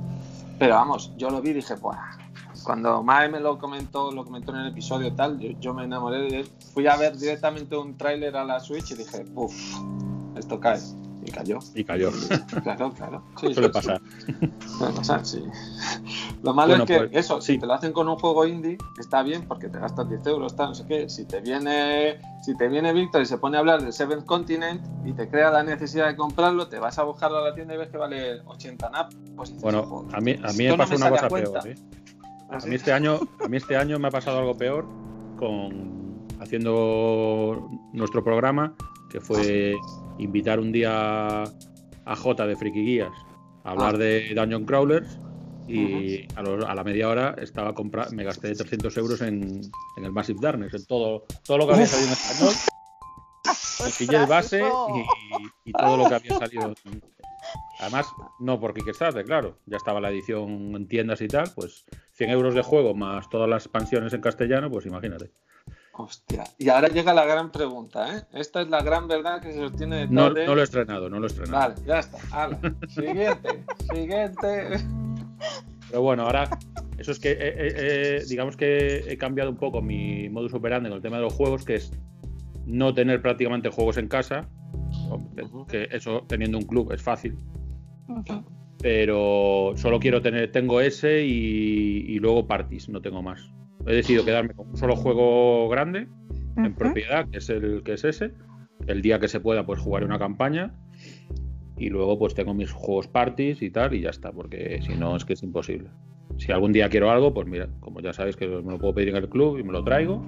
[0.59, 2.17] Pero vamos, yo lo vi y dije, Buah.
[2.65, 6.19] cuando Mae me lo comentó, lo comentó en el episodio tal, yo, yo me enamoré
[6.23, 6.49] de él.
[6.75, 9.55] Fui a ver directamente un tráiler a la Switch y dije, uff,
[10.37, 10.81] esto cae.
[11.25, 11.59] Y cayó.
[11.75, 12.11] Y cayó.
[12.63, 13.23] Claro, claro.
[13.41, 14.01] Sí, Suele sí, pasar.
[14.27, 14.33] sí.
[14.79, 15.45] Suele pasar, sí.
[16.43, 18.79] Lo malo Bueno, es que pues, eso, si te lo hacen con un juego indie,
[18.99, 21.09] está bien porque te gastas 10 euros, tal, no sé qué.
[21.09, 24.81] Si te viene, si te viene Víctor y se pone a hablar del Seventh Continent
[25.05, 27.79] y te crea la necesidad de comprarlo, te vas a buscar a la tienda y
[27.79, 29.13] ves que vale 80 NAP.
[29.37, 31.29] Pues dices, Bueno, "Joder, a mí, a mí me no pasó una sale a cosa
[31.29, 31.61] cuenta".
[31.61, 31.69] peor.
[31.77, 31.81] ¿eh?
[32.51, 32.69] A ¿Así?
[32.69, 34.87] mí este año, a mí este año me ha pasado algo peor
[35.39, 35.99] con
[36.41, 38.75] haciendo nuestro programa,
[39.11, 39.75] que fue
[40.19, 43.11] invitar un día a J de Friki Guías
[43.65, 43.99] a hablar Ah.
[43.99, 45.19] de Dungeon Crawlers
[45.69, 49.61] y a, lo- a la media hora estaba compra me gasté 300 euros en,
[49.97, 52.55] en el Massive Darkness, en todo, todo lo que había salido en español.
[53.85, 56.75] Me pillé el base y, y todo lo que había salido.
[57.81, 58.07] Además,
[58.41, 59.59] no por Kickstarter, claro.
[59.67, 63.49] Ya estaba la edición en tiendas y tal, pues 100 euros de juego más todas
[63.49, 65.31] las expansiones en castellano, pues imagínate.
[65.93, 66.45] Hostia.
[66.59, 68.23] Y ahora llega la gran pregunta, ¿eh?
[68.33, 70.47] Esta es la gran verdad que se sostiene detrás No, de...
[70.47, 71.59] no lo he estrenado, no lo he estrenado.
[71.75, 72.19] Vale, ya está.
[72.33, 72.59] Hala.
[72.89, 74.79] Siguiente, siguiente.
[75.89, 76.49] Pero bueno, ahora,
[76.99, 80.89] eso es que, eh, eh, eh, digamos que he cambiado un poco mi modus operandi
[80.89, 81.93] con el tema de los juegos, que es
[82.67, 84.49] no tener prácticamente juegos en casa.
[85.69, 87.37] Que eso, teniendo un club, es fácil.
[88.81, 93.51] Pero solo quiero tener, tengo ese y, y luego parties, no tengo más.
[93.87, 96.09] He decidido quedarme con un solo juego grande
[96.57, 98.33] en propiedad, que es el que es ese.
[98.87, 100.75] El día que se pueda, pues jugaré una campaña
[101.79, 105.17] y luego pues tengo mis juegos parties y tal y ya está, porque si no
[105.17, 105.91] es que es imposible.
[106.39, 109.11] Si algún día quiero algo, pues mira, como ya sabéis que me lo puedo pedir
[109.11, 110.23] en el club y me lo traigo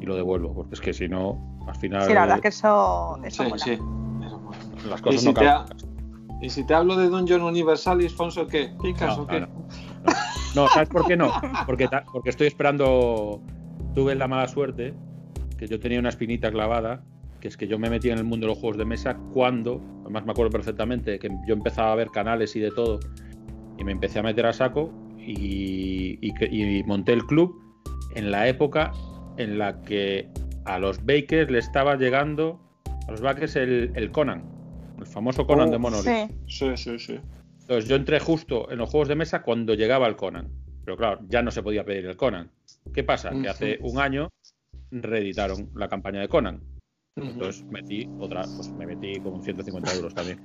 [0.00, 3.18] y lo devuelvo, porque es que si no, al final Sí, la verdad que eso,
[3.24, 3.62] eso Sí, mola.
[3.64, 3.78] sí.
[4.88, 5.66] Las ¿Y cosas si, no ha-
[6.40, 8.70] y si te hablo de Dungeon Universalis, Fonso, ¿qué?
[8.82, 9.40] ¿Picas No, o qué?
[9.40, 9.46] no,
[10.54, 11.32] No, ¿sabes por qué no?
[11.66, 13.42] Porque, ta- porque estoy esperando.
[13.94, 14.94] Tuve la mala suerte
[15.58, 17.04] que yo tenía una espinita clavada,
[17.44, 19.78] que es que yo me metí en el mundo de los juegos de mesa cuando,
[20.00, 23.00] además me acuerdo perfectamente, que yo empezaba a ver canales y de todo,
[23.76, 27.54] y me empecé a meter a saco y, y- y monté el club
[28.14, 28.92] en la época
[29.36, 30.26] en la que
[30.64, 32.58] a los Bakers le estaba llegando,
[33.06, 34.42] a los Bakers el, el Conan,
[34.98, 36.06] el famoso Conan Oh, de Monolith.
[36.46, 36.70] Sí.
[36.76, 37.20] Sí, sí, sí.
[37.60, 40.48] Entonces yo entré justo en los juegos de mesa cuando llegaba el Conan.
[40.86, 42.50] Pero claro, ya no se podía pedir el Conan.
[42.94, 43.32] ¿Qué pasa?
[43.42, 44.30] Que hace un año
[44.90, 46.60] reeditaron la campaña de Conan.
[47.16, 50.40] Entonces metí otra, pues me metí con 150 euros también.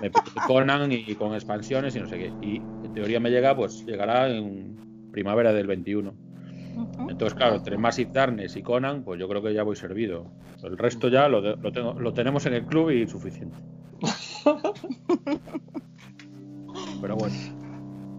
[0.00, 0.10] Me
[0.46, 2.32] Conan y con expansiones y no sé qué.
[2.46, 4.76] Y en teoría me llega, pues llegará en
[5.12, 6.14] primavera del 21.
[6.76, 7.10] Ujú.
[7.10, 10.26] Entonces, claro, entre Massive Darkness y Conan, pues yo creo que ya voy servido.
[10.62, 13.58] El resto ya lo, de- lo, tengo, lo tenemos en el club y suficiente.
[17.00, 17.34] Pero bueno.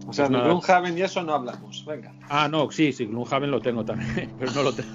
[0.06, 0.44] O sea, Pues de.
[0.44, 1.84] Gloomhaven y eso no hablamos.
[1.86, 2.12] Venga.
[2.28, 4.90] Ah, no, sí, sí, Gloomhaven lo tengo también, pero no lo tengo.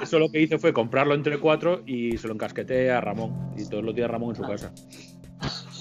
[0.00, 3.52] Eso lo que hice fue comprarlo entre cuatro y se lo encasqueté a Ramón.
[3.56, 4.72] Y todos los días Ramón en su casa.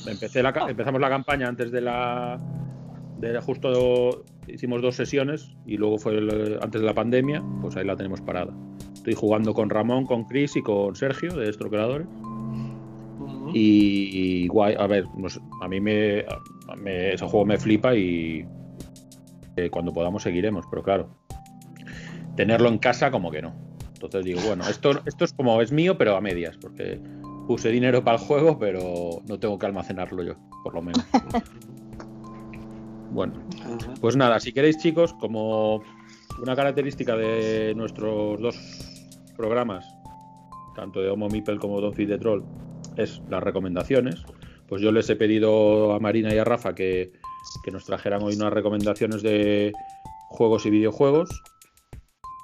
[0.07, 2.39] Empecé la empezamos la campaña antes de la.
[3.19, 7.85] De justo hicimos dos sesiones y luego fue el- antes de la pandemia, pues ahí
[7.85, 8.51] la tenemos parada.
[8.93, 12.07] Estoy jugando con Ramón, con Chris y con Sergio de Estro Creadores.
[13.19, 13.51] Ujú.
[13.53, 16.25] Y, guay, a ver, sé, a mí me,
[16.75, 18.45] me- ese juego me flipa y
[19.55, 21.09] eh, cuando podamos seguiremos, pero claro,
[22.35, 23.53] tenerlo en casa como que no.
[23.93, 26.99] Entonces digo, bueno, esto, esto es como es mío, pero a medias, porque
[27.47, 31.05] puse dinero para el juego, pero no tengo que almacenarlo yo, por lo menos.
[33.11, 33.33] Bueno,
[33.99, 35.83] pues nada, si queréis chicos, como
[36.41, 38.57] una característica de nuestros dos
[39.35, 39.85] programas,
[40.75, 42.43] tanto de Homo Mipel como Don Feed de Troll,
[42.95, 44.23] es las recomendaciones.
[44.71, 47.11] Pues yo les he pedido a Marina y a Rafa que,
[47.61, 49.73] que nos trajeran hoy unas recomendaciones de
[50.29, 51.29] juegos y videojuegos.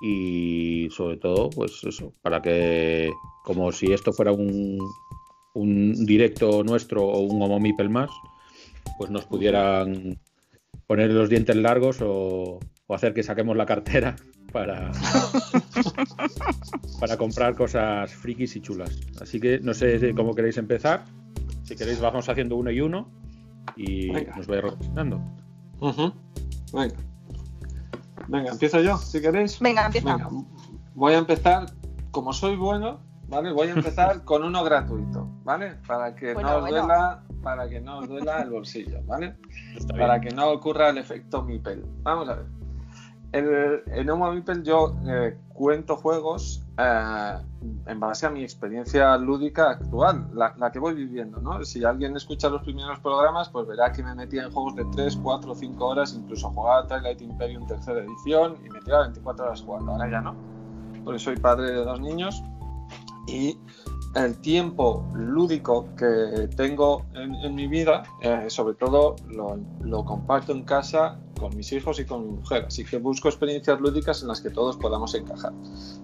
[0.01, 3.09] Y sobre todo, pues eso, para que,
[3.45, 4.77] como si esto fuera un,
[5.53, 8.09] un directo nuestro o un Homo Mipel más,
[8.97, 10.19] pues nos pudieran
[10.85, 14.17] poner los dientes largos o, o hacer que saquemos la cartera
[14.51, 14.91] para,
[16.99, 18.99] para comprar cosas frikis y chulas.
[19.21, 21.05] Así que no sé cómo queréis empezar.
[21.67, 23.09] Si queréis, vamos haciendo uno y uno
[23.75, 24.35] y Venga.
[24.37, 25.21] nos vais recomendando.
[25.81, 26.13] Ujú.
[26.73, 26.95] Venga.
[28.29, 29.59] Venga, empiezo yo, si queréis.
[29.59, 30.15] Venga, empieza.
[30.15, 30.29] Venga,
[30.95, 31.65] voy a empezar,
[32.11, 33.51] como soy bueno, ¿vale?
[33.51, 35.75] Voy a empezar con uno gratuito, ¿vale?
[35.85, 36.77] Para que Bueno, no os bueno.
[36.87, 39.35] duela, para que no os duela el bolsillo, ¿vale?
[39.75, 40.07] Está bien.
[40.07, 41.85] Para que no ocurra el efecto Mipel.
[42.03, 42.45] Vamos a ver.
[43.33, 47.33] El- en Homo Mipel yo eh, cuento juegos eh,
[47.87, 51.63] en base a mi experiencia lúdica actual, la, que voy viviendo, ¿no?
[51.65, 55.17] Si alguien escucha los primeros programas, pues verá que me metía en juegos de 3,
[55.23, 59.91] 4, 5 horas, incluso jugaba Twilight Imperium tercera edición y me tiraba 24 horas jugando,
[59.93, 60.35] ahora ya no,
[61.03, 62.43] porque soy padre de dos niños
[63.27, 63.57] y
[64.25, 71.19] el tiempo lúdico que tengo en, mi vida, eh, sobre todo lo, comparto en casa
[71.39, 72.65] con mis hijos y con mi mujer.
[72.67, 75.53] Así que busco experiencias lúdicas en las que todos podamos encajar.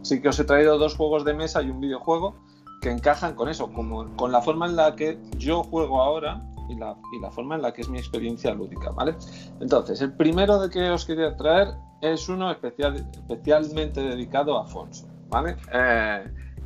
[0.01, 2.35] Así que os he traído dos juegos de mesa y un videojuego
[2.81, 6.75] que encajan con eso, como, con la forma en la que yo juego ahora y
[6.75, 6.95] la,
[7.31, 9.15] forma en la que es mi experiencia lúdica, ¿vale?
[9.59, 11.69] Entonces, el primero de que os quería traer
[12.01, 15.55] es uno especial, especialmente dedicado a Afonso, ¿vale?
[15.73, 16.23] Eh,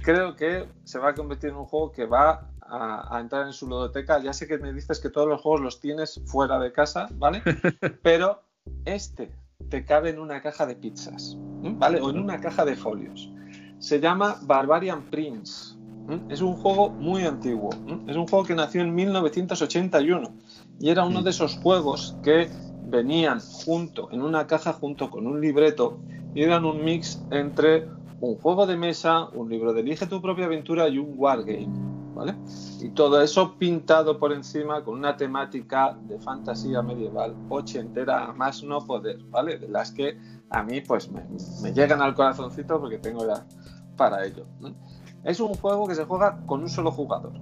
[0.07, 3.51] creo que se va a convertir en un juego que va a, a entrar en
[3.51, 4.23] su ludoteca.
[4.23, 7.41] Ya sé que me dices que todos los juegos los tienes fuera de casa, ¿vale?
[8.03, 8.41] Pero
[8.85, 9.33] este
[9.67, 11.35] te cabe en una caja de pizzas.
[11.37, 11.99] ¿vale?
[11.99, 13.29] O en una caja de folios.
[13.79, 15.75] Se llama Barbarian Prince.
[16.29, 17.71] Es un juego muy antiguo.
[18.07, 20.33] Es un juego que nació en 1981
[20.79, 22.47] y era uno de esos juegos que
[22.85, 25.99] venían junto en una caja junto con un libreto
[26.33, 27.89] y eran un mix entre
[28.19, 31.67] un juego de mesa, un libro de Elige tu propia aventura y un wargame,
[32.15, 32.36] ¿vale?
[32.82, 38.63] Y todo eso pintado por encima con una temática de fantasía medieval ochentera a más
[38.63, 39.58] no poder, ¿vale?
[39.60, 40.17] De las que
[40.49, 43.45] a mí pues me, llegan al corazoncito porque tengo ya
[43.95, 44.45] para ello.
[45.23, 47.34] Es un juego que se juega con un solo jugador.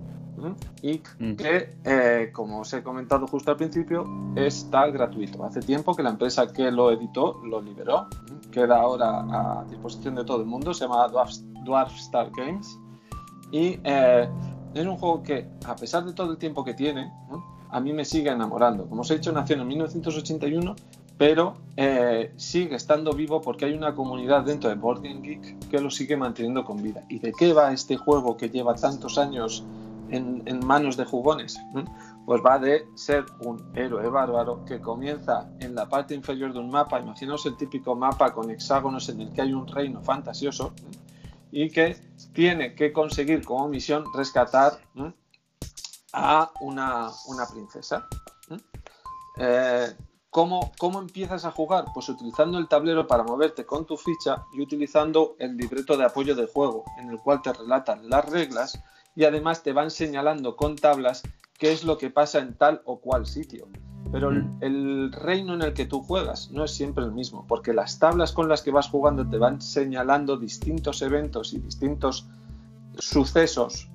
[0.82, 1.36] Y Mm.
[1.36, 5.44] que, eh, como os he comentado justo al principio, está gratuito.
[5.46, 8.42] Hace tiempo que la empresa que lo editó lo liberó, ¿no?
[8.52, 12.78] queda ahora a disposición de todo el mundo, se llama Dwarf, Dwarf Star Games
[13.52, 14.30] y eh,
[14.74, 17.12] es un juego que, a pesar de todo el tiempo que tiene,
[17.70, 18.88] a mí me sigue enamorando.
[18.88, 20.76] Como os he dicho, nació en 1981,
[21.18, 25.80] pero eh, sigue estando vivo porque hay una comunidad dentro de Board Game Geek que
[25.80, 27.04] lo sigue manteniendo con vida.
[27.10, 29.64] ¿Y de qué va este juego que lleva tantos años
[30.10, 31.60] en, manos de jugones?
[32.26, 36.72] Pues va de ser un héroe bárbaro que comienza en la parte inferior de un
[36.72, 37.00] mapa.
[37.00, 40.74] Imaginaos el típico mapa con hexágonos en el que hay un reino fantasioso.
[41.52, 41.96] y que
[42.34, 44.74] tiene que conseguir como misión rescatar
[46.12, 47.12] a una,
[47.52, 48.08] princesa.
[49.38, 49.96] Eh,
[50.30, 51.86] ¿cómo, ¿Cómo empiezas a jugar?
[51.94, 56.36] Pues utilizando el tablero para moverte con tu ficha y utilizando el libreto de apoyo
[56.36, 58.82] de juego, en el cual te relatan las reglas
[59.16, 61.24] y además te van señalando con tablas
[61.58, 63.68] qué es lo que pasa en tal o cual sitio.
[64.12, 64.58] Pero mm.
[64.62, 68.32] el, reino en el que tú juegas no es siempre el mismo, porque las tablas
[68.34, 72.28] con las que vas jugando te van señalando distintos eventos y distintos
[72.98, 73.90] sucesos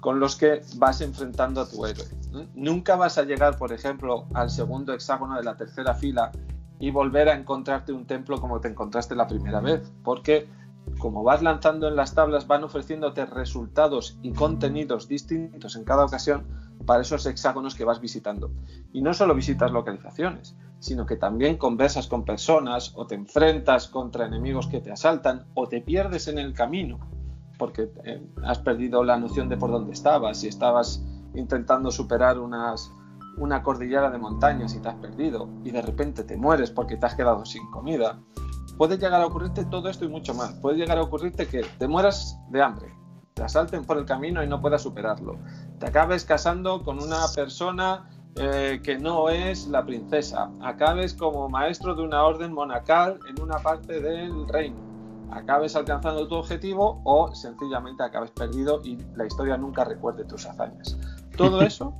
[0.00, 2.06] con los que vas enfrentando a tu héroe.
[2.54, 6.32] Nunca vas a llegar, por ejemplo, al segundo hexágono de la tercera fila
[6.78, 10.48] y volver a encontrarte un templo como te encontraste la primera vez, porque
[10.98, 16.46] como vas lanzando en las tablas, van ofreciéndote resultados y contenidos distintos en cada ocasión
[16.86, 18.52] para esos hexágonos que vas visitando.
[18.92, 24.26] Y no solo visitas localizaciones, sino que también conversas con personas o te enfrentas contra
[24.26, 26.98] enemigos que te asaltan o te pierdes en el camino
[27.60, 33.62] porque eh, has perdido la noción de por dónde estabas y estabas intentando superar una
[33.62, 37.14] cordillera de montañas y te has perdido y de repente te mueres porque te has
[37.14, 38.18] quedado sin comida.
[38.80, 40.54] Puede llegar a ocurrirte todo esto y mucho más.
[40.54, 42.90] Puede llegar a ocurrirte que te mueras de hambre,
[43.34, 45.36] te asalten por el camino y no puedas superarlo.
[45.78, 50.50] Te acabes casando con una persona eh, que no es la princesa.
[50.62, 54.78] Acabes como maestro de una orden monacal en una parte del reino
[55.30, 60.96] acabes alcanzando tu objetivo o sencillamente acabes perdido y la historia nunca recuerde tus hazañas.
[61.36, 61.94] Todo eso,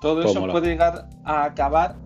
[0.00, 1.96] todo eso puede llegar a acabar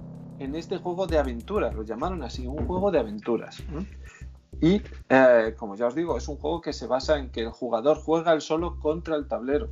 [0.42, 3.62] en este juego de aventuras, lo llamaron así, un juego de aventuras.
[4.60, 7.50] Y eh, como ya os digo, es un juego que se basa en que el
[7.50, 9.70] jugador juega el solo contra el tablero.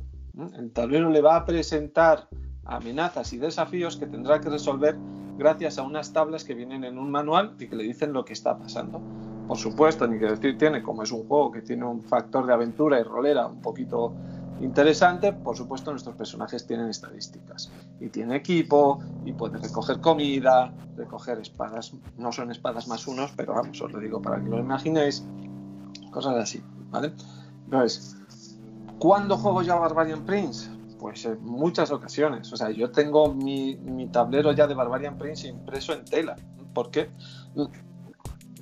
[0.57, 2.27] El tablero le va a presentar
[2.65, 4.97] amenazas y desafíos que tendrá que resolver
[5.37, 8.33] gracias a unas tablas que vienen en un manual y que le dicen lo que
[8.33, 9.01] está pasando.
[9.47, 12.53] Por supuesto, ni que decir tiene, como es un juego que tiene un factor de
[12.53, 14.13] aventura y rolera un poquito
[14.61, 21.39] interesante, por supuesto nuestros personajes tienen estadísticas y tiene equipo y puede recoger comida, recoger
[21.39, 25.25] espadas, no son espadas más unos, pero vamos, os lo digo para que lo imaginéis,
[26.11, 27.13] cosas así, ¿vale?
[27.65, 28.17] Entonces,
[28.99, 30.69] ¿cuándo juego yo a Barbarian Prince?
[30.99, 35.47] Pues en muchas ocasiones, o sea, yo tengo mi, mi tablero ya de Barbarian Prince
[35.47, 36.35] impreso en tela,
[36.73, 37.09] ¿por qué?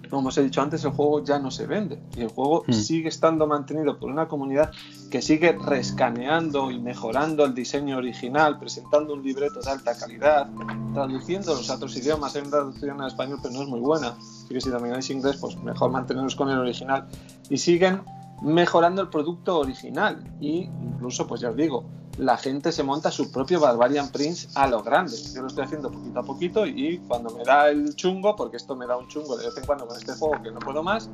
[0.09, 2.73] Como os he dicho antes, el juego ya no se vende y el juego hmm.
[2.73, 4.71] sigue estando mantenido por una comunidad
[5.09, 10.49] que sigue rescaneando y mejorando el diseño original, presentando un libreto de alta calidad,
[10.93, 12.35] traduciéndolos a otros idiomas.
[12.35, 14.09] Hay una traducción a español, pero no es muy buena.
[14.09, 17.07] Así que si domináis inglés, pues mejor manteneros con el original.
[17.49, 18.01] Y siguen
[18.41, 20.23] mejorando el producto original.
[20.39, 21.83] Y incluso, pues ya os digo,
[22.17, 25.15] la gente se monta su propio Barbarian Prince a lo grande.
[25.33, 28.75] Yo lo estoy haciendo poquito a poquito y cuando me da el chungo, porque esto
[28.75, 31.09] me da un chungo de vez en cuando con este juego que no puedo más,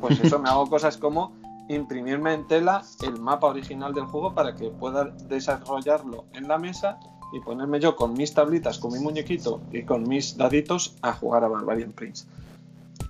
[0.00, 1.32] pues eso me hago cosas como
[1.68, 6.98] imprimirme en tela el mapa original del juego para que pueda desarrollarlo en la mesa
[7.32, 11.44] y ponerme yo con mis tablitas, con mi muñequito y con mis daditos a jugar
[11.44, 12.26] a Barbarian Prince.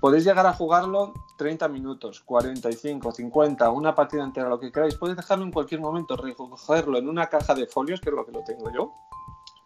[0.01, 4.94] Podéis llegar a jugarlo 30 minutos, 45, 50, una partida entera, lo que queráis.
[4.94, 8.33] Podéis dejarlo en cualquier momento, recogerlo en una caja de folios, que es lo que
[8.33, 8.92] lo tengo yo.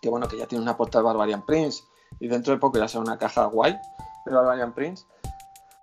[0.00, 1.82] Que bueno, que ya tiene una portada Barbarian Prince
[2.18, 3.76] y dentro de poco ya será una caja guay
[4.24, 5.04] de Barbarian Prince.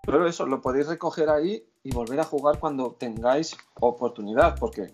[0.03, 4.93] Pero eso, lo podéis recoger ahí y volver a jugar cuando tengáis oportunidad, porque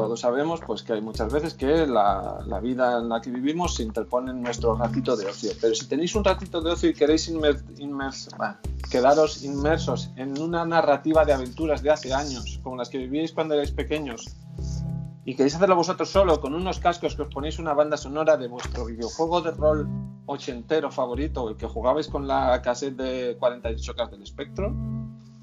[0.00, 3.82] todos sabemos pues que hay muchas veces que la, vida en la que vivimos se
[3.82, 5.52] interpone en nuestro ratito de ocio.
[5.60, 7.30] Pero si tenéis un ratito de ocio y queréis
[8.90, 13.54] quedaros inmersos en una narrativa de aventuras de hace años, como las que vivíais cuando
[13.54, 14.24] erais pequeños,
[15.26, 18.48] y queréis hacerlo vosotros solo, con unos cascos que os ponéis una banda sonora de
[18.48, 19.86] vuestro videojuego de rol
[20.24, 25.00] ochentero favorito, el que jugabais con la cassette de 48K del Spectrum,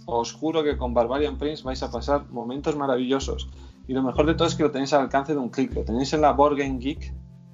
[0.08, 3.50] os juro que con Barbarian Prince vais a pasar momentos maravillosos.
[3.88, 5.74] Y lo mejor de todo es que lo tenéis al alcance de un clic.
[5.74, 7.14] Lo tenéis en la Board Game Geek,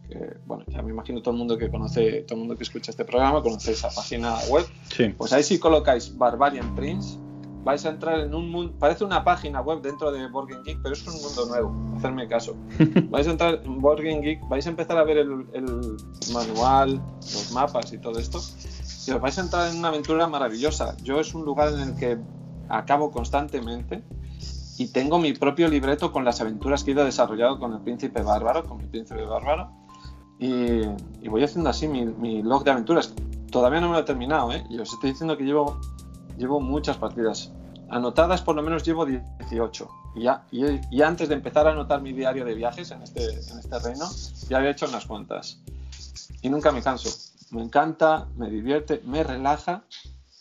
[0.09, 2.91] que, bueno, ya me imagino todo el mundo que conoce, todo el mundo que escucha
[2.91, 4.65] este programa, conoce esa página web.
[4.89, 5.09] Sí.
[5.17, 7.19] Pues ahí si colocáis Barbarian Prince,
[7.63, 10.79] vais a entrar en un mundo, parece una página web dentro de Board Game Geek,
[10.81, 12.55] pero es un mundo nuevo, hacerme caso.
[13.09, 15.97] vais a entrar en Board Game Geek, vais a empezar a ver el, el
[16.33, 18.39] manual, los mapas y todo esto,
[19.07, 20.97] y os vais a entrar en una aventura maravillosa.
[21.03, 22.17] Yo es un lugar en el que
[22.69, 24.03] acabo constantemente
[24.77, 28.21] y tengo mi propio libreto con las aventuras que he ido desarrollando con el príncipe
[28.21, 29.71] bárbaro, con mi príncipe bárbaro.
[30.39, 30.81] Y,
[31.27, 33.13] voy haciendo así mi, log de aventuras.
[33.51, 34.65] Todavía no me lo he terminado, ¿eh?
[34.69, 35.79] Y os estoy diciendo que llevo,
[36.37, 37.51] llevo muchas partidas.
[37.89, 39.89] Anotadas por lo menos llevo 18.
[40.15, 43.59] Y, ya, y, antes de empezar a anotar mi diario de viajes en este, en
[43.59, 44.05] este reino,
[44.49, 45.59] ya había hecho unas cuantas.
[46.41, 47.09] Y nunca me canso.
[47.51, 49.83] Me encanta, me divierte, me relaja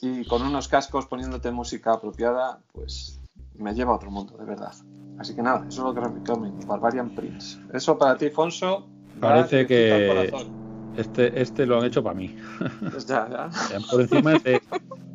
[0.01, 3.21] y con unos cascos poniéndote música apropiada, pues
[3.59, 4.73] me lleva a otro mundo, de verdad.
[5.19, 7.59] Así que nada, eso es lo que recomiendo, Barbarian Prince.
[7.73, 8.89] Eso para ti, Fonso.
[9.21, 10.33] Parece que-.
[10.97, 12.35] Este, este lo han hecho para mí.
[12.91, 13.29] Pues ya,
[13.71, 13.81] ya.
[13.91, 14.61] Por encima es, de-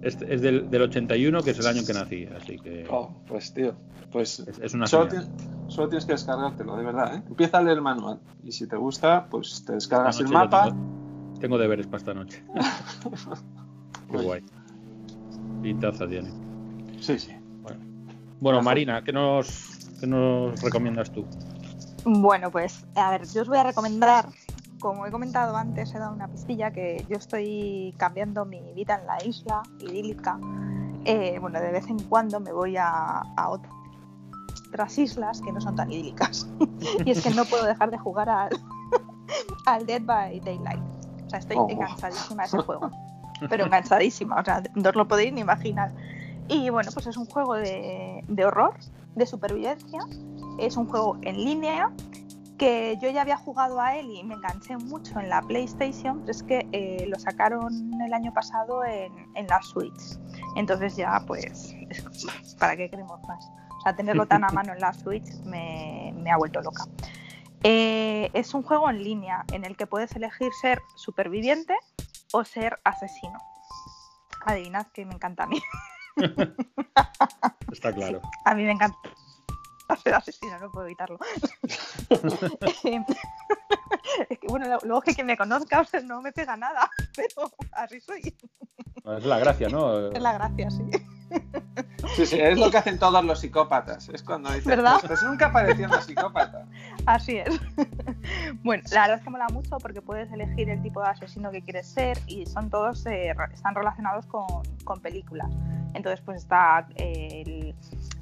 [0.01, 2.25] este es del, del 81, que es el año que nací.
[2.25, 3.75] Así que Oh, pues tío,
[4.11, 5.27] pues es, es una solo, señal.
[5.27, 7.15] tien- solo tienes que descargártelo, de verdad.
[7.15, 7.23] ¿eh?
[7.27, 10.63] Empieza a leer el manual y si te gusta, pues te descargas el mapa.
[10.65, 12.43] Tengo, tengo deberes para esta noche.
[14.09, 14.43] Qué guay.
[15.61, 16.29] Pintaza tiene.
[16.99, 17.31] Sí, sí.
[18.39, 18.61] Bueno.
[18.61, 21.25] Marina, ¿qué nos, qué nos recomiendas tú?
[22.05, 24.27] Bueno, pues a ver, yo os voy a recomendar,
[24.79, 29.07] como he comentado antes, he dado una pistilla que yo estoy cambiando mi vida en
[29.07, 30.39] la isla idílica.
[31.05, 35.75] Eh, bueno, de vez en cuando me voy a, a otras islas que no son
[35.75, 36.47] tan idílicas.
[37.05, 38.49] y es que no puedo dejar de jugar al,
[39.65, 40.81] al Dead by Daylight.
[41.25, 41.67] O sea, estoy Oh.
[41.69, 42.91] enganchadísima a ese juego.
[43.49, 45.91] Pero enganchadísima, o sea, no os lo podéis ni imaginar.
[46.50, 48.78] Y bueno, pues es un juego de, de horror,
[49.16, 50.00] de supervivencia.
[50.60, 51.91] Es un juego en línea
[52.58, 56.32] que yo ya había jugado a él y me enganché mucho en la PlayStation, pero
[56.32, 60.18] es que eh, lo sacaron el año pasado en, en la Switch.
[60.56, 63.45] Entonces ya, pues, es- ¿para qué queremos más?
[63.78, 66.86] O sea, tenerlo tan a mano en la Switch me, me ha vuelto loca.
[67.64, 71.76] Eh, es un juego en línea en el que puedes elegir ser superviviente
[72.34, 73.38] o ser asesino.
[74.45, 75.60] Adivinad que me encanta a mí.
[77.72, 78.22] Está claro.
[78.45, 78.97] A mí me encanta
[79.95, 81.18] ser asesino, no puedo evitarlo.
[84.30, 88.36] es que, bueno, luego que quien me conozca no me pega nada, pero así soy.
[89.16, 90.12] Es la gracia, ¿no?
[90.12, 90.84] Es la gracia, sí.
[92.16, 94.10] Sí, sí, es lo que hacen todos los psicópatas.
[94.10, 94.99] Es cuando dicen, ¿Verdad?
[95.05, 96.66] pues nunca parecía una psicópata.
[97.05, 97.60] Así es.
[98.64, 101.62] bueno, la verdad es que mola mucho porque puedes elegir el tipo de asesino que
[101.62, 104.45] quieres ser y son todos, eh, están relacionados con,
[104.84, 105.49] con películas.
[105.93, 107.76] Entonces, pues está eh, el,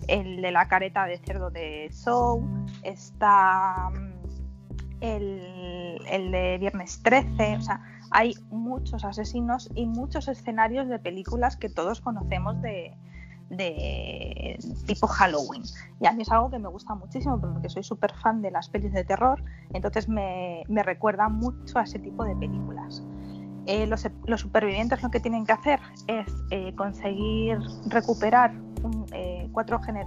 [0.07, 2.43] el de la careta de cerdo de Show,
[2.83, 4.13] está mm,
[5.01, 7.81] el, el de Viernes 13, o sea,
[8.11, 12.93] hay muchos asesinos y muchos escenarios de películas que todos conocemos de,
[14.85, 15.63] tipo Halloween.
[15.99, 18.69] Y a mí es algo que me gusta muchísimo porque soy súper fan de las
[18.69, 19.43] pelis de terror,
[19.73, 23.03] entonces me, recuerda mucho a ese tipo de películas.
[23.67, 24.07] Eh, los,
[24.39, 28.53] supervivientes lo que tienen que hacer es eh, conseguir recuperar
[29.11, 30.05] eh, cuatro gener,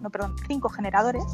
[0.00, 1.24] no, perdón, cinco generadores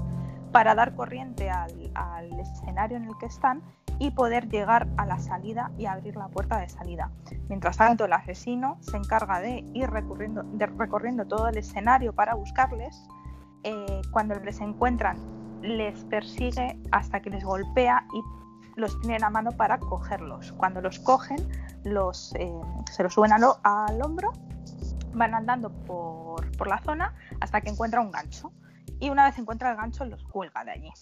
[0.52, 3.60] para dar corriente al, al escenario en el que están
[3.98, 7.10] y poder llegar a la salida y abrir la puerta de salida.
[7.48, 12.34] Mientras tanto, el asesino se encarga de ir recurriendo, de recorriendo todo el escenario para
[12.34, 13.06] buscarles.
[13.62, 15.16] Eh, cuando les encuentran,
[15.62, 20.52] les persigue hasta que les golpea y los tienen a mano para cogerlos.
[20.52, 21.38] Cuando los cogen,
[21.84, 22.52] los, eh,
[22.92, 24.32] se los suben al, al hombro,
[25.14, 28.52] van andando por, por la zona hasta que encuentra un gancho.
[29.00, 30.92] Y una vez encuentra el gancho, los cuelga de allí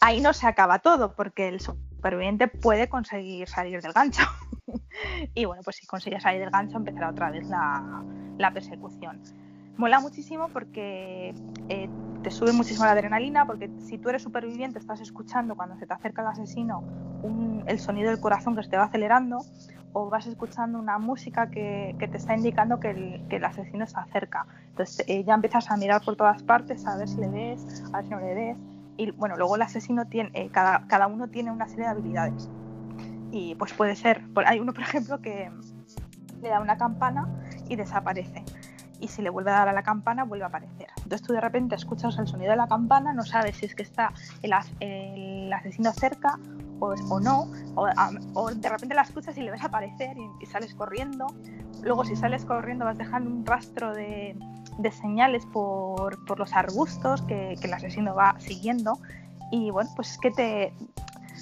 [0.00, 4.22] ahí no se acaba todo, porque el superviviente puede conseguir salir del gancho.
[5.34, 8.02] y bueno, pues si consigue salir del gancho, empezará otra vez la,
[8.36, 9.20] la persecución.
[9.76, 11.34] Mola muchísimo porque
[11.68, 11.88] eh,
[12.22, 15.94] te sube muchísimo la adrenalina, porque si tú eres superviviente, estás escuchando cuando se te
[15.94, 16.82] acerca el asesino
[17.66, 19.40] el sonido del corazón que se te va acelerando,
[19.92, 23.86] o vas escuchando una música que, que te está indicando que el, que el asesino
[23.86, 24.46] se acerca.
[24.70, 27.98] Entonces eh, ya empiezas a mirar por todas partes, a ver si le ves, a
[27.98, 28.56] ver si no le ves
[28.98, 32.50] y bueno, luego el asesino tiene, eh, cada, cada uno tiene una serie de habilidades.
[33.32, 35.50] Y pues puede ser, por- hay uno por ejemplo que
[36.42, 37.26] le da una campana
[37.68, 38.44] y desaparece.
[39.00, 40.88] Y si le vuelve a dar a la campana, vuelve a aparecer.
[40.96, 43.84] Entonces tú de repente escuchas el sonido de la campana, no sabes si es que
[43.84, 46.38] está el, as- el asesino cerca
[46.80, 47.48] o, no,
[48.34, 51.26] o de repente la escuchas y le ves aparecer y, y sales corriendo.
[51.82, 54.36] Luego si sales corriendo vas dejando un rastro de,
[54.78, 58.98] de señales por, por los arbustos que, que el asesino va siguiendo.
[59.50, 60.72] Y bueno, pues es que te,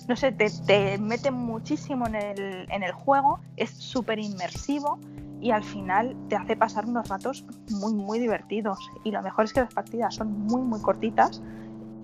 [0.09, 4.99] no sé, te, te mete muchísimo en el, en el juego, es súper inmersivo
[5.41, 8.79] y al final te hace pasar unos ratos muy, muy divertidos.
[9.05, 11.43] Y lo mejor es que las partidas son muy, muy cortitas.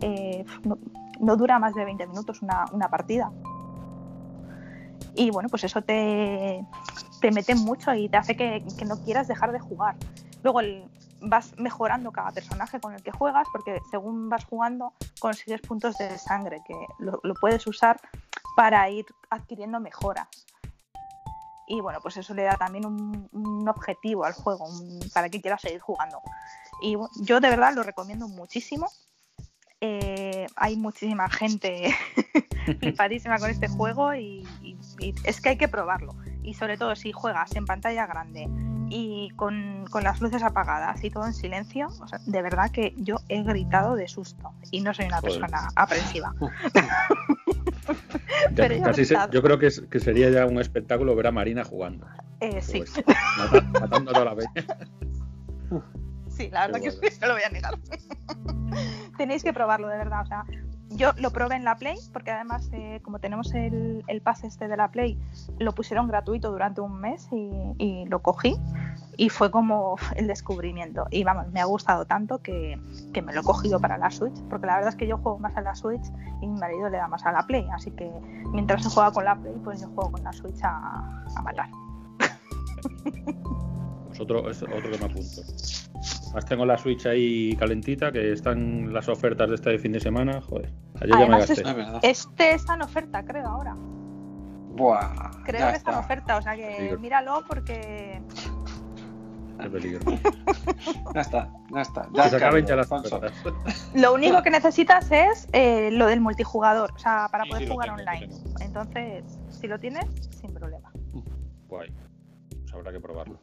[0.00, 0.76] Eh, no,
[1.20, 3.30] no dura más de 20 minutos una, una partida.
[5.14, 6.64] Y bueno, pues eso te,
[7.20, 9.94] te mete mucho y te hace que, que no quieras dejar de jugar.
[10.42, 10.84] Luego el-
[11.22, 16.18] vas mejorando cada personaje con el que juegas, porque según vas jugando consigues puntos de
[16.18, 18.00] sangre que lo, lo puedes usar
[18.56, 20.28] para ir adquiriendo mejoras.
[21.68, 25.40] Y bueno, pues eso le da también un, un objetivo al juego, un- para que
[25.40, 26.20] quieras seguir jugando.
[26.82, 28.88] Y yo de verdad lo recomiendo muchísimo.
[29.80, 31.94] Eh, hay muchísima gente
[32.80, 36.14] flipadísima con este juego y, y- y es que hay que probarlo.
[36.42, 38.48] Y sobre todo si juegas en pantalla grande
[38.88, 42.94] y con, con las luces apagadas y todo en silencio, o sea, de verdad que
[42.98, 45.40] yo he gritado de susto y no soy una Joder.
[45.40, 46.34] persona aprensiva.
[48.54, 49.32] Pero yo casi se- gritado.
[49.32, 52.06] yo creo que, es- que sería ya un espectáculo ver a Marina jugando.
[52.40, 52.92] Eh, sí, Pues,
[53.38, 54.50] mata- matando a toda la peña.
[56.28, 57.08] sí, la verdad Qué que bueno.
[57.12, 57.78] sí, no lo voy a negar.
[59.16, 60.22] Tenéis que probarlo, de verdad.
[60.22, 60.44] O sea,
[60.96, 64.68] yo lo probé en la Play, porque además, eh, como tenemos el, el pase este
[64.68, 65.18] de la Play,
[65.58, 68.56] lo pusieron gratuito durante un mes y, y lo cogí.
[69.16, 71.06] Y fue como el descubrimiento.
[71.10, 72.80] Y vamos, me ha gustado tanto que,
[73.12, 75.38] que me lo he cogido para la Switch, porque la verdad es que yo juego
[75.38, 76.04] más a la Switch
[76.40, 77.66] y mi marido le da más a la Play.
[77.72, 78.10] Así que
[78.52, 81.68] mientras se juega con la Play, pues yo juego con la Switch a, a matar.
[84.12, 85.42] Pues otro, es otro que me apunto.
[86.34, 90.40] Más tengo la Switch ahí calentita, que están las ofertas de este fin de semana.
[90.42, 91.62] Joder, ayer ya me gasté.
[92.02, 92.20] Es.
[92.28, 93.74] Este está en oferta, creo, ahora.
[94.74, 96.98] Buah, Creo que está en oferta, o sea que Peligro.
[96.98, 98.22] míralo porque
[99.60, 100.00] Qué peligro.
[101.14, 102.02] Ya está, ya está.
[102.02, 103.16] Que Ya se acaben ya cargo, las Alfonso.
[103.16, 103.90] ofertas.
[103.94, 107.70] lo único que necesitas es eh, lo del multijugador, o sea, para Sí, poder sí,
[107.70, 108.34] jugar tengo, online.
[108.60, 110.06] Entonces, si lo tienes,
[110.40, 110.90] sin problema.
[111.68, 111.90] Guay.
[112.62, 113.38] Pues habrá que probarlo.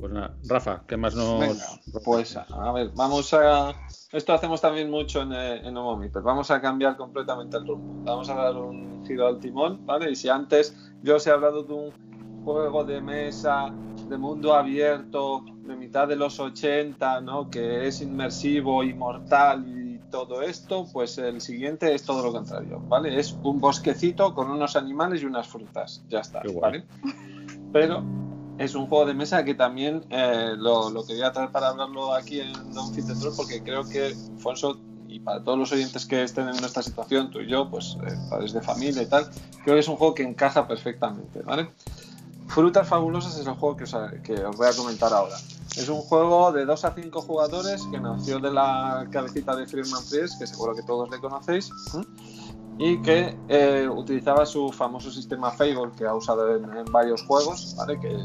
[0.00, 1.40] Pues nada, Rafa, ¿qué más nos.
[1.40, 3.74] Venga, pues a ver, vamos a.
[4.12, 6.22] Esto hacemos también mucho en, eh, en Homo Meeple.
[6.22, 8.04] Vamos a cambiar completamente el rumbo.
[8.04, 10.10] Vamos a dar un giro al timón, ¿vale?
[10.10, 13.70] Y si antes yo os he hablado de un juego de mesa,
[14.08, 17.50] de mundo abierto, de mitad de los 80, ¿no?
[17.50, 23.18] Que es inmersivo, inmortal y todo esto, pues el siguiente es todo lo contrario, ¿vale?
[23.18, 26.02] Es un bosquecito con unos animales y unas frutas.
[26.08, 26.42] Ya está.
[26.60, 26.84] ¿vale?
[27.72, 28.02] Pero
[28.60, 32.40] es un juego de mesa que también eh, lo, lo quería traer para hablarlo aquí
[32.40, 36.46] en Don Fit Troll porque creo que Alfonso y para todos los oyentes que estén
[36.46, 39.30] en nuestra situación, tú y yo, pues eh, padres de familia y tal,
[39.64, 41.70] creo que es un juego que encaja perfectamente, ¿vale?
[42.48, 45.36] Frutas Fabulosas es el juego que os, que os voy a comentar ahora.
[45.76, 50.02] Es un juego de 2 a 5 jugadores que nació de la cabecita de Friedman
[50.02, 51.70] Fries, que seguro que todos le conocéis,
[52.78, 57.74] y que eh, utilizaba su famoso sistema Fable que ha usado en, en varios juegos,
[57.76, 57.98] ¿vale?
[57.98, 58.16] Que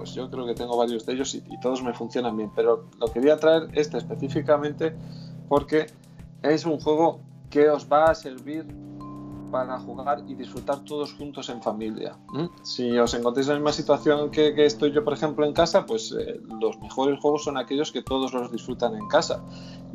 [0.00, 2.86] pues yo creo que tengo varios de ellos y, y todos me funcionan bien, pero
[2.98, 4.96] lo quería traer este específicamente
[5.46, 5.88] porque
[6.42, 7.20] es un juego
[7.50, 8.64] que os va a servir
[9.50, 12.16] para jugar y disfrutar todos juntos en familia.
[12.62, 15.84] Si os encontréis en la misma situación que, que estoy yo, por ejemplo, en casa,
[15.84, 19.44] pues eh, los mejores juegos son aquellos que todos los disfrutan en casa.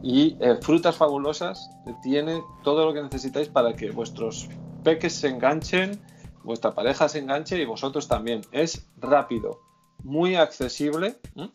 [0.03, 1.71] Y eh, Frutas Fabulosas
[2.03, 4.49] tiene todo lo que necesitáis para que vuestros
[4.83, 5.99] peques se enganchen,
[6.43, 8.41] vuestra pareja se enganche y vosotros también.
[8.51, 9.64] Es rápido,
[10.03, 11.51] muy accesible, ¿m?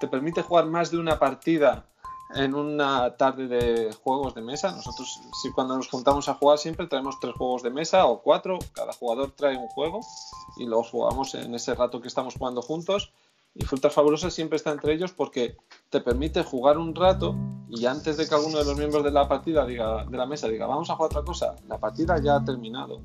[0.00, 1.86] te permite jugar más de una partida
[2.34, 4.72] en una tarde de juegos de mesa.
[4.72, 8.58] Nosotros, si cuando nos juntamos a jugar, siempre traemos tres juegos de mesa o cuatro.
[8.72, 10.00] Cada jugador trae un juego
[10.56, 13.12] y los jugamos en ese rato que estamos jugando juntos.
[13.54, 15.56] Y Frutas Fabulosas siempre está entre ellos porque
[15.88, 17.36] te permite jugar un rato
[17.68, 20.48] y antes de que alguno de los miembros de la partida diga, de la mesa
[20.48, 23.00] diga, vamos a jugar otra cosa, la partida ya ha terminado.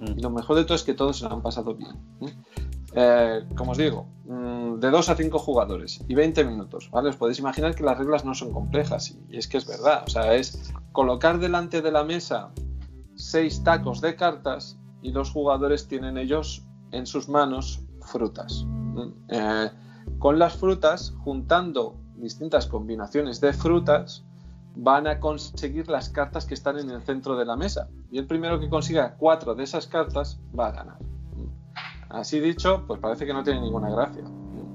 [0.00, 0.18] Mm.
[0.18, 1.98] Y lo mejor de todo es que todos se lo han pasado bien.
[2.94, 3.44] ¿Eh?
[3.56, 7.10] Como os digo, mm, de 2 a 5 jugadores y 20 minutos, ¿vale?
[7.10, 10.10] Os podéis imaginar que las reglas no son complejas y, es que es verdad, o
[10.10, 12.50] sea, es colocar delante de la mesa
[13.14, 18.66] seis tacos de cartas y los jugadores tienen ellos en sus manos frutas.
[19.28, 19.70] Eh,
[20.18, 24.24] con las frutas, juntando distintas combinaciones de frutas,
[24.74, 27.88] van a conseguir las cartas que están en el centro de la mesa.
[28.10, 30.98] Y el primero que consiga cuatro de esas cartas va a ganar.
[32.10, 34.24] Así dicho, pues parece que no tiene ninguna gracia.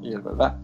[0.02, 0.58] Y es verdad.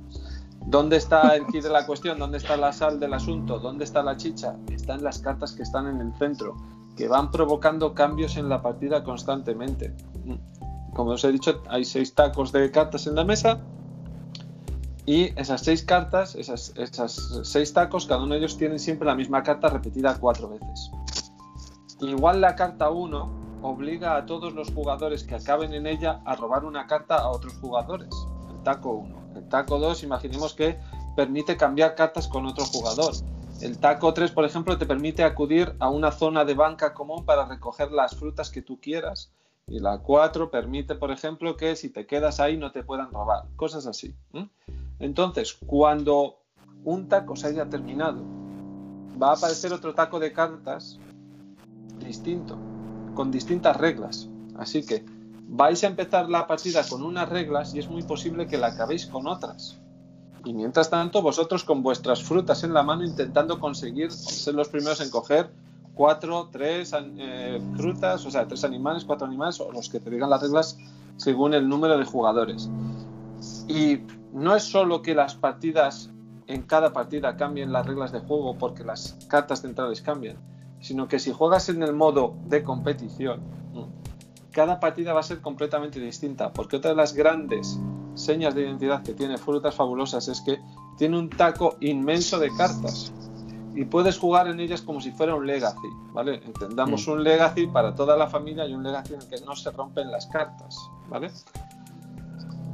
[0.66, 2.20] ¿Dónde está el kit de la cuestión?
[2.20, 3.60] ¿Dónde está la sal del asunto?
[3.60, 4.56] ¿Dónde está la chicha?
[4.70, 6.56] Está en las cartas que están en el centro,
[6.96, 9.94] que van provocando cambios en la partida constantemente.
[10.94, 13.62] Como os he dicho, hay seis tacos de cartas en la mesa.
[15.06, 19.16] Y esas seis cartas, esas, esas seis tacos, cada uno de ellos tienen siempre la
[19.16, 20.92] misma carta repetida cuatro veces.
[22.02, 26.66] Igual la carta 1 obliga a todos los jugadores que acaben en ella a robar
[26.66, 28.10] una carta a otros jugadores.
[28.50, 29.22] El taco 1.
[29.36, 30.80] El taco 2, imaginemos que
[31.16, 33.14] permite cambiar cartas con otro jugador.
[33.62, 37.46] El taco 3, por ejemplo, te permite acudir a una zona de banca común para
[37.46, 39.32] recoger las frutas que tú quieras.
[39.68, 43.46] Y la 4 permite, por ejemplo, que si te quedas ahí no te puedan robar.
[43.56, 44.16] Cosas así.
[45.00, 46.40] Entonces, cuando
[46.84, 48.24] un taco se haya terminado,
[49.22, 51.00] va a aparecer otro taco de cartas
[52.00, 52.58] distinto,
[53.14, 54.28] con distintas reglas.
[54.58, 55.06] Así que
[55.48, 59.06] vais a empezar la partida con unas reglas y es muy posible que la acabéis
[59.06, 59.78] con otras.
[60.44, 65.02] Y mientras tanto, vosotros con vuestras frutas en la mano intentando conseguir ser los primeros
[65.02, 65.52] en coger
[65.94, 70.30] cuatro, tres eh, frutas, o sea, tres animales, cuatro animales, o los que te digan
[70.30, 70.78] las reglas
[71.18, 72.70] según el número de jugadores.
[73.68, 74.00] Y
[74.34, 76.10] no es solo que las partidas,
[76.48, 80.38] en cada partida cambien las reglas de juego porque las cartas centrales cambian,
[80.82, 83.40] sino que si juegas en el modo de competición,
[84.52, 87.80] cada partida va a ser completamente distinta, porque otra de las grandes
[88.16, 90.60] señas de identidad que tiene Frutas Fabulosas es que
[90.98, 93.14] tiene un taco inmenso de cartas
[93.74, 96.42] y puedes jugar en ellas como si fuera un legacy, ¿vale?
[96.46, 97.12] Entendamos Mm.
[97.12, 100.12] un legacy para toda la familia y un legacy en el que no se rompen
[100.12, 100.78] las cartas,
[101.08, 101.32] ¿vale?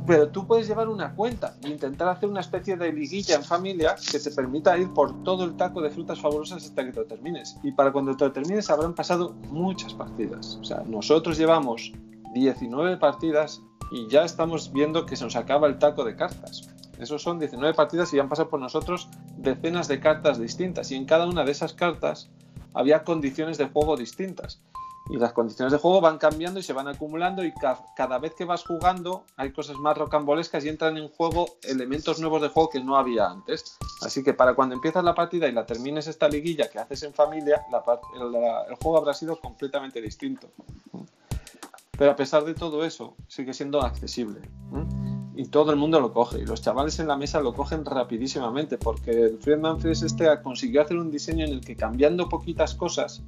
[0.07, 3.97] Pero tú puedes llevar una cuenta e intentar hacer una especie de liguilla en familia
[4.09, 7.05] que te permita ir por todo el taco de frutas fabulosas hasta que te lo
[7.05, 7.57] termines.
[7.61, 10.57] Y para cuando te lo termines habrán pasado muchas partidas.
[10.61, 11.91] O sea, nosotros llevamos
[12.33, 16.69] 19 partidas y ya estamos viendo que se nos acaba el taco de cartas.
[16.97, 20.89] Esos son 19 partidas y han pasado por nosotros decenas de cartas distintas.
[20.89, 22.29] Y en cada una de esas cartas
[22.73, 24.61] había condiciones de juego distintas.
[25.09, 28.33] Y las condiciones de juego van cambiando y se van acumulando y ca- cada vez
[28.33, 32.69] que vas jugando hay cosas más rocambolescas y entran en juego elementos nuevos de juego
[32.69, 33.77] que no había antes.
[34.01, 37.13] Así que para cuando empiezas la partida y la termines esta liguilla que haces en
[37.13, 37.61] familia,
[38.15, 40.49] el, juego habrá sido completamente distinto.
[41.97, 44.41] Pero a pesar de todo eso, sigue siendo accesible.
[44.71, 44.85] ¿m?
[45.35, 46.39] Y todo el mundo lo coge.
[46.39, 48.77] Y los chavales en la mesa lo cogen rapidísimamente.
[48.77, 53.23] Porque el Friedman Fries este consiguió hacer un diseño en el que cambiando poquitas cosas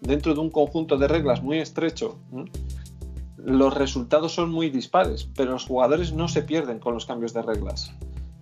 [0.00, 2.18] dentro de un conjunto de reglas muy estrecho,
[3.36, 5.28] los resultados son muy dispares.
[5.36, 7.92] Pero los jugadores no se pierden con los cambios de reglas.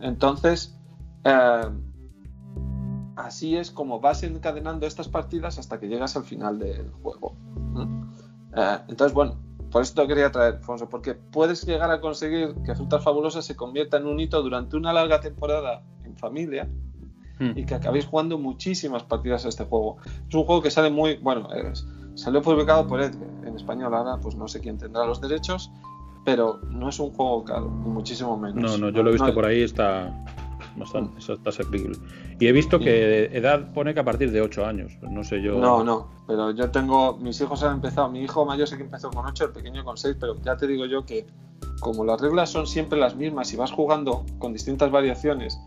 [0.01, 0.77] Entonces,
[1.25, 1.69] eh,
[3.17, 7.35] así es como vas encadenando estas partidas hasta que llegas al final del juego.
[8.57, 9.37] Eh, entonces, bueno,
[9.71, 13.99] por lo quería traer, Alfonso, porque puedes llegar a conseguir que Frutas Fabulosas se convierta
[13.99, 16.69] en un hito durante una larga temporada en familia
[17.41, 17.53] Mm.
[17.59, 19.97] y que acabéis jugando muchísimas partidas a este juego.
[20.28, 24.18] Es un juego que sale muy, bueno, es- salió publicado por Edge en español, ahora
[24.20, 25.70] pues no sé quién tendrá los derechos,
[26.24, 28.57] pero no es un juego caro, ni muchísimo menos.
[28.72, 30.12] No, no, yo lo he visto No- por ahí, está
[30.76, 31.97] bastante, eso está asequible.
[32.41, 35.59] Y he visto que edad pone que a partir de 8 años, no sé yo.
[35.59, 39.11] No, no, pero yo tengo, mis hijos han empezado, mi hijo mayor sí que empezó
[39.11, 41.26] con 8, el pequeño con 6, pero ya te digo yo que
[41.80, 45.59] como las reglas son siempre las mismas y vas jugando con distintas variaciones,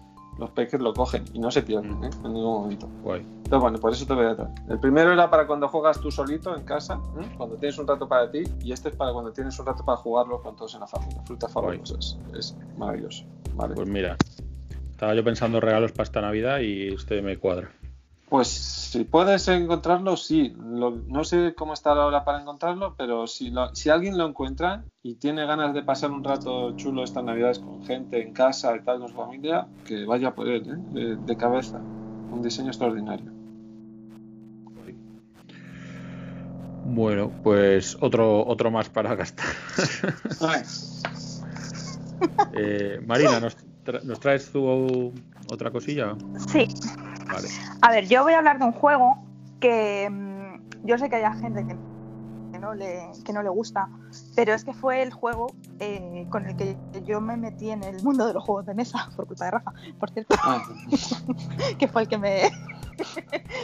[0.42, 2.04] los peques lo cogen y no se pierden Mm.
[2.04, 2.10] ¿eh?
[2.26, 2.90] en ningún momento.
[3.04, 3.22] Guay.
[3.22, 4.52] Entonces, bueno, por eso te voy a traer.
[4.70, 7.26] El primero era para cuando juegas tú solito en casa, ¿eh?
[7.38, 9.98] cuando tienes un rato para ti, y este es para cuando tienes un rato para
[9.98, 11.22] jugarlo con todos en la familia.
[11.26, 12.18] Frutas fabulosas.
[12.38, 13.24] Es maravilloso.
[13.56, 13.76] Vale.
[13.76, 14.18] Pues mira,
[14.90, 17.70] estaba yo pensando en regalos para esta Navidad y este me cuadra.
[18.32, 20.54] Pues si puedes encontrarlo, sí.
[20.58, 24.86] Lo- no sé cómo está ahora para encontrarlo, pero si, lo- si alguien lo encuentra
[25.04, 28.80] y tiene ganas de pasar un rato chulo estas navidades con gente en casa y
[28.84, 30.76] tal, con su familia, que vaya por él, ¿eh?
[30.92, 31.84] de, de cabeza.
[32.30, 33.34] Un diseño extraordinario.
[36.84, 39.46] Bueno, pues otro, otro más para gastar.
[42.54, 43.56] Eh, Marina, ¿nos,
[43.86, 45.14] tra- ¿nos traes tú
[45.48, 46.18] otra cosilla?
[46.52, 46.68] Sí,
[47.34, 47.48] Vale.
[47.82, 49.18] a ver, yo voy a hablar de un juego
[49.60, 51.76] que mm, yo sé que hay gente que,
[52.52, 53.88] que no le, que no le gusta,
[54.36, 55.48] pero es que fue el juego
[55.80, 56.76] eh, con el que
[57.06, 59.74] yo me metí en el mundo de los juegos de mesa, por culpa de Rafa,
[60.00, 60.62] por cierto, ay.
[61.80, 62.48] que fue el que me,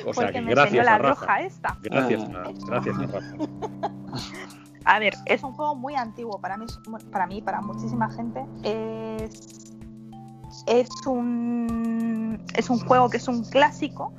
[0.05, 1.21] O fue sea, el que me enseñó gracias la a Rafa.
[1.21, 1.77] roja esta.
[1.83, 2.43] Gracias, Ah.
[2.45, 3.35] a, gracias a Rafa.
[4.89, 6.65] A ver, es un juego muy antiguo para mí,
[7.11, 8.45] para mí, para muchísima gente.
[8.63, 9.66] Es,
[10.67, 14.11] es un es un juego que es un clásico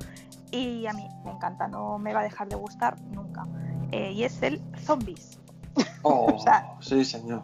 [0.51, 3.45] y a mí me encanta, no me va a dejar de gustar nunca.
[3.91, 5.37] Eh, y es el Zombies.
[6.01, 7.43] Oh, O sea- sí, señor.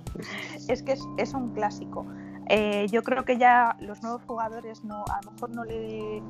[0.68, 2.06] Es que es, es un clásico.
[2.47, 6.22] Eh, yo creo que ya los nuevos jugadores no, a lo mejor no le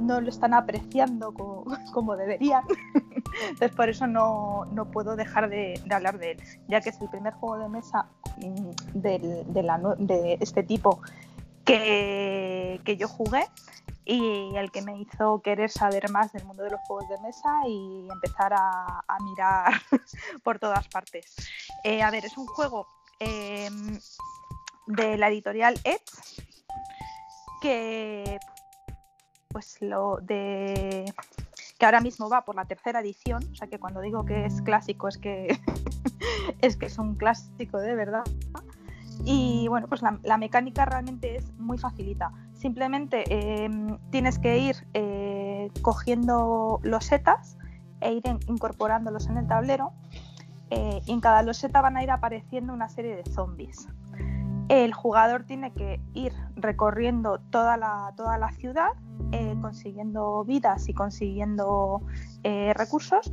[0.00, 2.62] no lo están apreciando como, como deberían.
[3.48, 7.00] Entonces por eso no, no puedo dejar de, de hablar de él, ya que es
[7.00, 8.06] el primer juego de mesa
[8.38, 11.00] mm, del- de, la nue- de este tipo
[11.64, 13.46] que, yo jugué
[14.04, 17.50] y el que me hizo querer saber más del mundo de los juegos de mesa
[17.66, 19.72] y empezar a, a mirar
[20.42, 21.34] por todas partes.
[21.84, 22.86] Eh, a ver, es un juego
[23.20, 23.70] eh,
[24.86, 26.44] de la editorial Edge
[27.62, 28.38] que
[29.48, 31.04] pues lo de
[31.78, 34.60] que ahora mismo va por la tercera edición, o sea que cuando digo que es
[34.62, 35.58] clásico es que
[36.60, 38.24] es que es un clásico de verdad.
[39.24, 42.30] Y bueno, pues la, la mecánica realmente es muy facilita.
[42.52, 43.70] Simplemente eh,
[44.10, 47.56] tienes que ir eh, cogiendo losetas
[48.00, 49.92] e ir en- incorporándolos en el tablero.
[50.70, 53.86] eh, y en cada loseta van a ir apareciendo una serie de zombies.
[54.68, 58.88] El jugador tiene que ir recorriendo toda la, toda la ciudad,
[59.32, 62.00] eh, consiguiendo vidas y consiguiendo
[62.74, 63.30] recursos.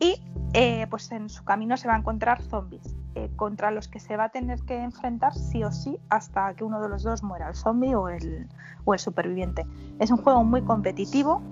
[0.00, 0.20] Y
[0.54, 4.16] eh, pues en su camino se va a encontrar zombies, eh, contra los que se
[4.16, 7.48] va a tener que enfrentar sí o sí hasta que uno de los dos muera,
[7.48, 8.48] el zombie o el,
[8.84, 9.64] o el superviviente.
[10.00, 11.42] Es un juego muy competitivo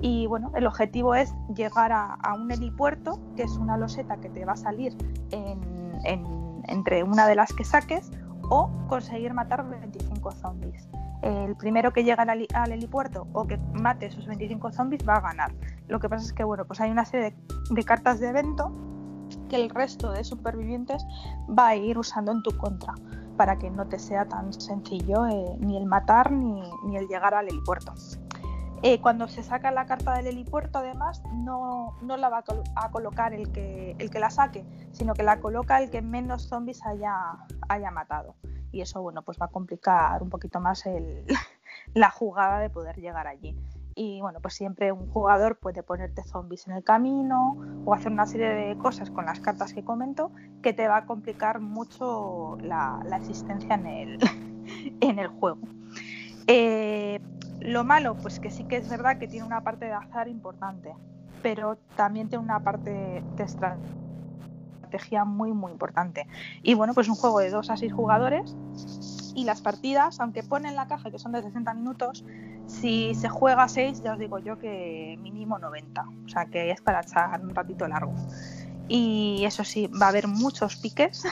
[0.00, 4.44] y bueno, el objetivo es llegar a, un helipuerto, que es una loseta que te
[4.44, 4.96] va a salir
[6.68, 8.10] entre una de las que saques,
[8.48, 10.88] o conseguir matar 25 zombies.
[11.22, 15.52] El primero que llega al, helipuerto o que mate esos 25 zombies va a ganar.
[15.88, 17.36] Lo que pasa es que bueno, pues hay una serie
[17.70, 18.72] de, cartas de evento
[19.48, 21.04] que el resto de supervivientes
[21.48, 22.94] va a ir usando en tu contra
[23.36, 27.34] para que no te sea tan sencillo eh, ni el matar ni, ni el llegar
[27.34, 27.94] al helipuerto.
[28.82, 32.44] Eh, cuando se saca la carta del helipuerto, además, no, no la va
[32.76, 36.48] a, colocar el que, el que la saque, sino que la coloca el que menos
[36.48, 37.14] zombies haya,
[37.68, 38.36] haya matado.
[38.70, 40.84] Y eso, bueno, pues va a complicar un poquito más
[41.94, 43.56] la jugada de poder llegar allí.
[44.00, 48.26] Y bueno, pues siempre un jugador puede ponerte zombies en el camino o hacer una
[48.26, 50.30] serie de cosas con las cartas que comento
[50.62, 54.18] que te va a complicar mucho la, la existencia en el,
[55.00, 55.58] en el juego.
[56.46, 57.18] Eh,
[57.58, 60.94] lo malo, pues que sí que es verdad que tiene una parte de azar importante,
[61.42, 66.28] pero también tiene una parte de estrategia muy, muy importante.
[66.62, 68.56] Y bueno, pues un juego de 2 a 6 jugadores
[69.38, 72.24] y las partidas, aunque pone en la caja que son de 60 minutos,
[72.66, 76.02] si se juega a 6, ya os digo yo que mínimo 90.
[76.26, 78.12] O sea que es para echar un ratito largo.
[78.88, 81.24] Y eso sí, va a haber muchos piques,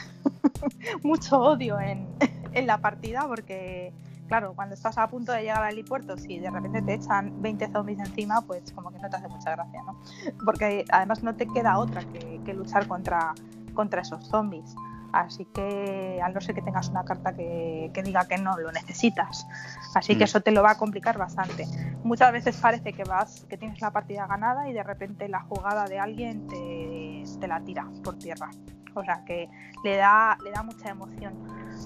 [1.03, 2.07] mucho odio en,
[2.53, 3.93] en la partida porque
[4.29, 7.73] claro, cuando estás a punto de llegar al helipuerto, si de repente te echan 20
[7.73, 9.99] zombies encima, pues como que no te hace mucha gracia, ¿no?
[10.45, 12.03] Porque además no te queda otra
[12.45, 13.35] que, luchar contra,
[13.75, 14.75] contra esos zombies.
[15.21, 19.47] Así que, al no ser que tengas una carta que, diga que no lo necesitas.
[19.95, 20.25] Así que mm.
[20.25, 21.67] eso te lo va a complicar bastante.
[22.05, 25.87] Muchas veces parece que vas, que tienes la partida ganada y de repente la jugada
[25.87, 28.51] de alguien te, te la tira por tierra.
[28.95, 29.49] O sea que
[29.85, 31.35] le da, le da mucha emoción.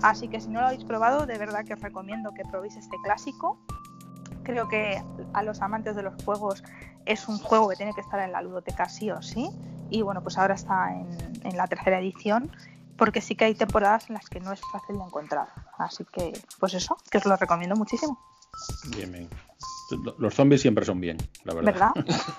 [0.03, 2.97] Así que si no lo habéis probado, de verdad que os recomiendo que probéis este
[3.05, 3.61] clásico.
[4.43, 5.03] Creo que
[5.35, 6.65] a los amantes de los juegos
[7.07, 9.51] es un juego que tiene que estar en la ludoteca sí o sí.
[9.91, 12.51] Y bueno, pues ahora está en, la tercera edición,
[13.01, 15.49] porque sí que hay temporadas en las que no es fácil de encontrar.
[15.79, 18.21] Así que, pues eso, que os lo recomiendo muchísimo.
[18.95, 19.29] Bien, bien.
[20.19, 21.73] Los zombies siempre son bien, la verdad.
[21.73, 21.93] ¿Verdad?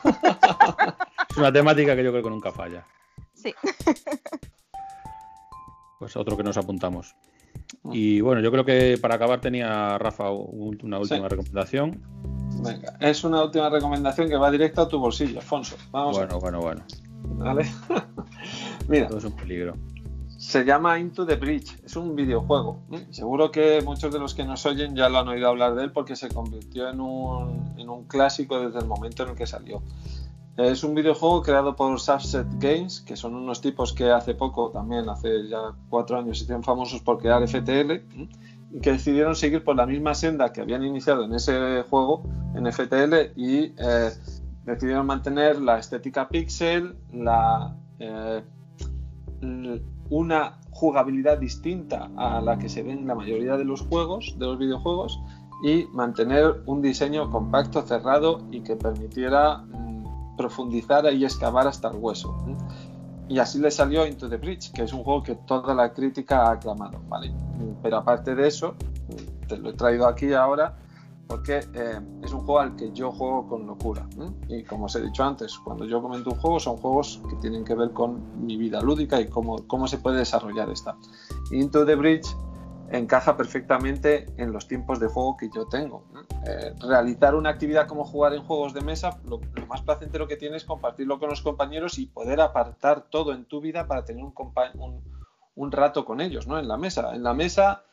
[1.29, 2.85] es una temática que yo creo que nunca falla.
[3.33, 3.55] Sí.
[5.99, 7.15] pues otro que nos apuntamos.
[7.81, 7.91] Mm.
[7.91, 12.03] Y bueno, yo creo que para acabar tenía Rafa una última recomendación.
[12.63, 15.75] Venga, es una última recomendación que va directa a tu bolsillo, Alfonso.
[15.89, 16.83] Vamos bueno, bueno, bueno.
[17.23, 17.65] Vale.
[18.87, 19.07] Mira.
[19.07, 19.75] Todo es un peligro.
[20.41, 22.79] Se llama Into the Bridge, es un videojuego.
[23.11, 25.91] Seguro que muchos de los que nos oyen ya lo han oído hablar de él
[25.91, 29.83] porque se convirtió en un, en un clásico desde el momento en el que salió.
[30.57, 35.07] Es un videojuego creado por Subset Games, que son unos tipos que hace poco, también
[35.09, 37.91] hace ya cuatro años, se hicieron famosos por crear FTL
[38.71, 42.23] y que decidieron seguir por la misma senda que habían iniciado en ese juego,
[42.55, 44.09] en FTL, y eh,
[44.65, 48.41] decidieron mantener la estética pixel, la, eh,
[50.11, 54.45] una jugabilidad distinta a la que se ve en la mayoría de los juegos, de
[54.45, 55.19] los videojuegos,
[55.63, 61.97] y mantener un diseño compacto, cerrado y que permitiera mm, profundizar y excavar hasta el
[61.97, 62.35] hueso.
[63.29, 66.47] Y así le salió Into the Bridge, que es un juego que toda la crítica
[66.47, 66.99] ha aclamado.
[67.07, 67.31] ¿vale?
[67.81, 68.75] Pero aparte de eso,
[69.47, 70.75] te lo he traído aquí ahora
[71.31, 74.05] porque eh, es un juego al que yo juego con locura.
[74.49, 77.63] Y como os he dicho antes, cuando yo comento un juego, son juegos que tienen
[77.63, 80.97] que ver con mi vida lúdica y cómo, cómo se puede desarrollar esta.
[81.51, 82.27] Into the Bridge
[82.91, 86.03] encaja perfectamente en los tiempos de juego que yo tengo.
[86.45, 90.63] Eh, realizar una actividad como jugar en juegos de mesa, lo, más placentero que tienes
[90.63, 94.33] es compartirlo con los compañeros y poder apartar todo en tu vida para tener un,
[95.55, 96.59] un, rato con ellos, ¿no?
[96.59, 97.15] En la mesa.
[97.15, 97.83] En la mesa,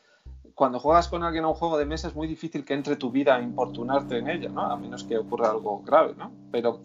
[0.59, 3.11] cuando juegas con alguien a un juego de mesa es muy difícil que entre tu
[3.11, 4.69] vida a importunarte en ella, ¿no?
[4.69, 6.33] A menos que ocurra algo grave, ¿no?
[6.51, 6.81] Pero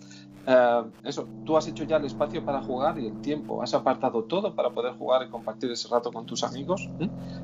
[0.46, 4.22] eh, eso, tú has hecho ya el espacio para jugar y el tiempo, has apartado
[4.26, 6.88] todo para poder jugar y compartir ese rato con tus amigos,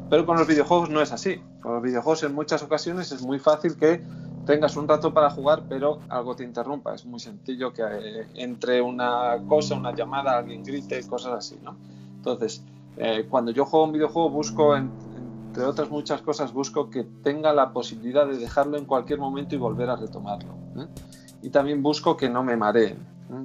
[0.09, 1.43] pero con los videojuegos no es así.
[1.61, 4.05] Con los videojuegos en muchas ocasiones es muy fácil que
[4.45, 6.95] tengas un rato para jugar, pero algo te interrumpa.
[6.95, 11.77] Es muy sencillo que eh, entre una cosa, una llamada, alguien grite, cosas así, ¿no?
[12.19, 12.63] Entonces,
[12.97, 14.77] eh, cuando yo juego un videojuego busco,
[15.51, 19.59] entre otras muchas cosas, busco que tenga la posibilidad de dejarlo en cualquier momento y
[19.59, 20.55] volver a retomarlo
[21.43, 22.99] y también busco que no me mareen,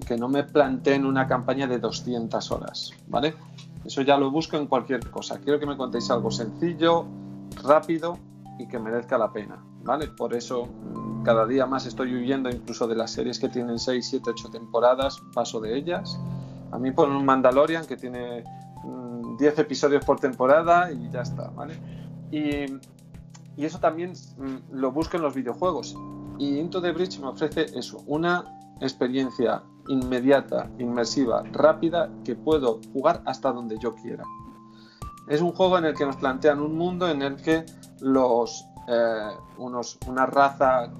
[0.05, 3.33] que no me planteen una campaña de 200 horas, ¿vale?
[3.83, 5.39] Eso ya lo busco en cualquier cosa.
[5.39, 7.05] Quiero que me contéis algo sencillo,
[7.63, 8.19] rápido
[8.59, 10.07] y que merezca la pena, ¿vale?
[10.09, 10.67] Por eso
[11.23, 15.19] cada día más estoy huyendo incluso de las series que tienen 6, 7, 8 temporadas,
[15.33, 16.19] paso de ellas.
[16.71, 18.43] A mí ponen un Mandalorian que tiene
[19.37, 21.77] 10 mm, episodios por temporada y ya está, ¿vale?
[22.31, 22.65] Y,
[23.57, 25.95] eso también mm, lo busco en los videojuegos.
[26.37, 28.43] Y Into the Bridge me ofrece eso, una
[28.81, 34.23] experiencia inmediata, inmersiva, rápida, que puedo jugar hasta donde yo quiera.
[35.27, 37.65] Es un juego en el que nos plantean un mundo en el que
[38.01, 40.91] los, eh, unos, una raza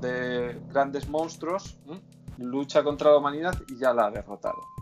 [0.00, 1.78] de grandes monstruos
[2.38, 4.75] lucha contra la humanidad y ya la ha derrotado.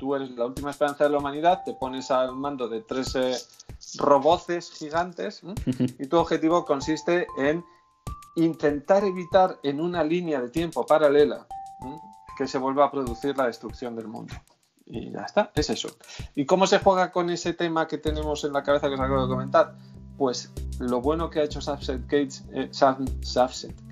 [0.00, 3.36] Tú eres la última esperanza de la humanidad, te pones al mando de tres eh,
[3.98, 5.42] roboces gigantes
[5.98, 7.62] y tu objetivo consiste en
[8.34, 11.46] intentar evitar en una línea de tiempo paralela
[12.38, 14.34] que se vuelva a producir la destrucción del mundo.
[14.86, 15.90] Y ya está, es eso.
[16.34, 19.22] ¿Y cómo se juega con ese tema que tenemos en la cabeza que os acabo
[19.22, 19.76] de comentar?
[20.16, 22.70] Pues lo bueno que ha hecho Subset Games, eh,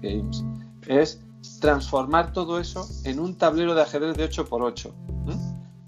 [0.00, 0.44] Games
[0.86, 1.20] es
[1.60, 5.07] transformar todo eso en un tablero de ajedrez de 8x8.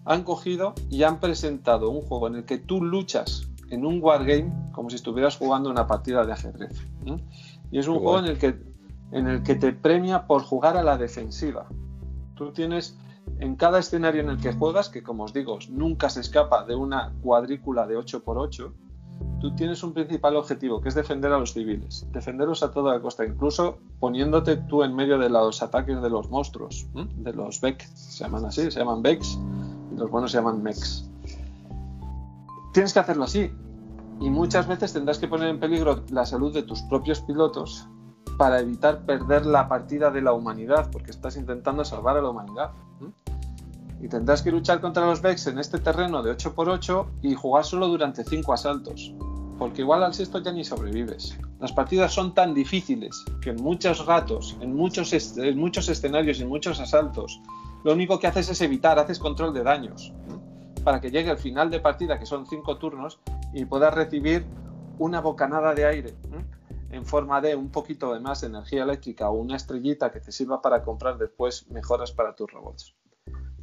[0.05, 4.53] Han cogido y han presentado un juego en el que tú luchas en un wargame
[4.73, 6.81] como si estuvieras jugando una partida de ajedrez.
[7.71, 8.61] Y es un juego en el, que,
[9.13, 11.67] en el que te premia por jugar a la defensiva.
[12.35, 12.99] Tú tienes
[13.39, 16.75] en cada escenario en el que juegas, que como os digo, nunca se escapa de
[16.75, 18.73] una cuadrícula de 8x8,
[19.41, 23.25] tú tienes un principal objetivo, que es defender a los civiles, defenderlos a toda costa,
[23.25, 28.25] incluso poniéndote tú en medio de los ataques de los monstruos, de los Beck, se
[28.25, 29.39] llaman así, se llaman Becks,
[29.97, 31.09] los buenos se llaman Mechs.
[32.73, 33.51] Tienes que hacerlo así,
[34.21, 37.89] y muchas veces tendrás que poner en peligro la salud de tus propios pilotos
[38.37, 42.71] para evitar perder la partida de la humanidad, porque estás intentando salvar a la humanidad.
[44.03, 47.89] Y tendrás que luchar contra los Vex en este terreno de 8x8 y jugar solo
[47.89, 49.15] durante 5 asaltos,
[49.59, 51.39] porque igual al sexto ya ni sobrevives.
[51.59, 56.47] Las partidas son tan difíciles que en muchos ratos, en muchos, en muchos escenarios y
[56.47, 57.41] muchos asaltos,
[57.85, 60.13] lo único que haces es evitar, haces control de daños,
[60.85, 63.21] para que llegue el final de partida, que son 5 turnos,
[63.53, 64.45] y puedas recibir
[64.99, 66.15] una bocanada de aire
[66.91, 70.61] en forma de un poquito de más energía eléctrica o una estrellita que te sirva
[70.61, 72.95] para comprar después mejoras para tus robots.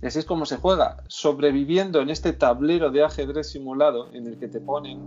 [0.02, 4.48] Así es como se juega, sobreviviendo en este tablero de ajedrez simulado en el que
[4.48, 5.00] te ponen,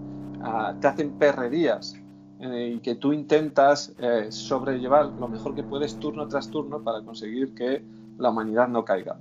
[0.42, 1.94] ah, te hacen perrerías
[2.40, 7.02] eh, y que tú intentas eh, sobrellevar lo mejor que puedes turno tras turno para
[7.02, 7.82] conseguir que
[8.20, 9.18] la humanidad no caiga.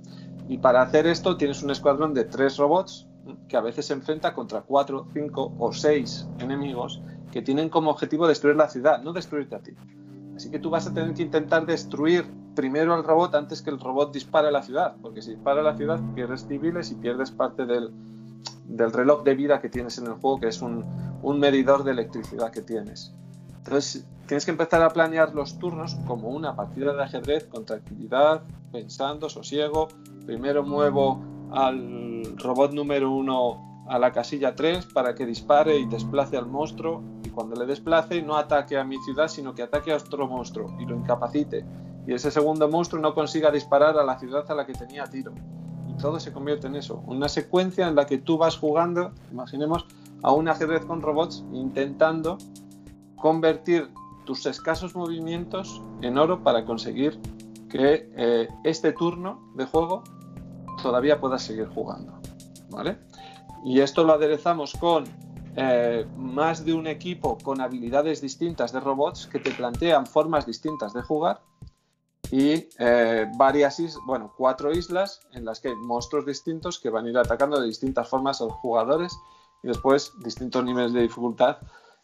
[0.48, 3.06] Y para hacer esto tienes un escuadrón de tres robots
[3.48, 8.26] que a veces se enfrenta contra cuatro, cinco o seis enemigos que tienen como objetivo
[8.26, 9.72] destruir la ciudad, no destruirte a ti.
[10.34, 12.24] Así que tú vas a tener que intentar destruir
[12.54, 15.64] primero al robot antes que el robot dispare a la ciudad, porque si dispara a
[15.64, 17.92] la ciudad pierdes civiles y pierdes parte del,
[18.68, 20.84] reloj de vida que tienes en el juego, que es un,
[21.22, 23.14] un medidor de electricidad que tienes.
[23.58, 28.44] Entonces tienes que empezar a planear los turnos como una partida de ajedrez con tranquilidad,
[28.70, 29.88] pensando, sosiego.
[30.24, 31.20] Primero muevo
[31.50, 37.02] al robot número uno a la casilla 3 para que dispare y desplace al monstruo.
[37.24, 40.76] Y cuando le desplace no ataque a mi ciudad sino que ataque a otro monstruo
[40.78, 41.64] y lo incapacite.
[42.06, 45.32] Y ese segundo monstruo no consiga disparar a la ciudad a la que tenía tiro.
[45.88, 49.86] Y todo se convierte en eso una secuencia en la que tú vas jugando imaginemos
[50.22, 52.38] a un ajedrez con robots intentando
[53.16, 53.90] convertir
[54.30, 57.20] tus escasos movimientos en oro para conseguir
[57.68, 60.04] que eh, este turno de juego
[60.80, 62.12] todavía puedas seguir jugando.
[62.68, 63.00] ¿Vale?
[63.64, 65.02] Y esto lo aderezamos con
[65.56, 70.92] eh, más de un equipo con habilidades distintas de robots que te plantean formas distintas
[70.92, 71.40] de jugar
[72.30, 77.10] y eh, varias bueno, cuatro islas en las que hay monstruos distintos que van a
[77.10, 79.12] ir atacando de distintas formas a los jugadores
[79.64, 81.56] y después distintos niveles de dificultad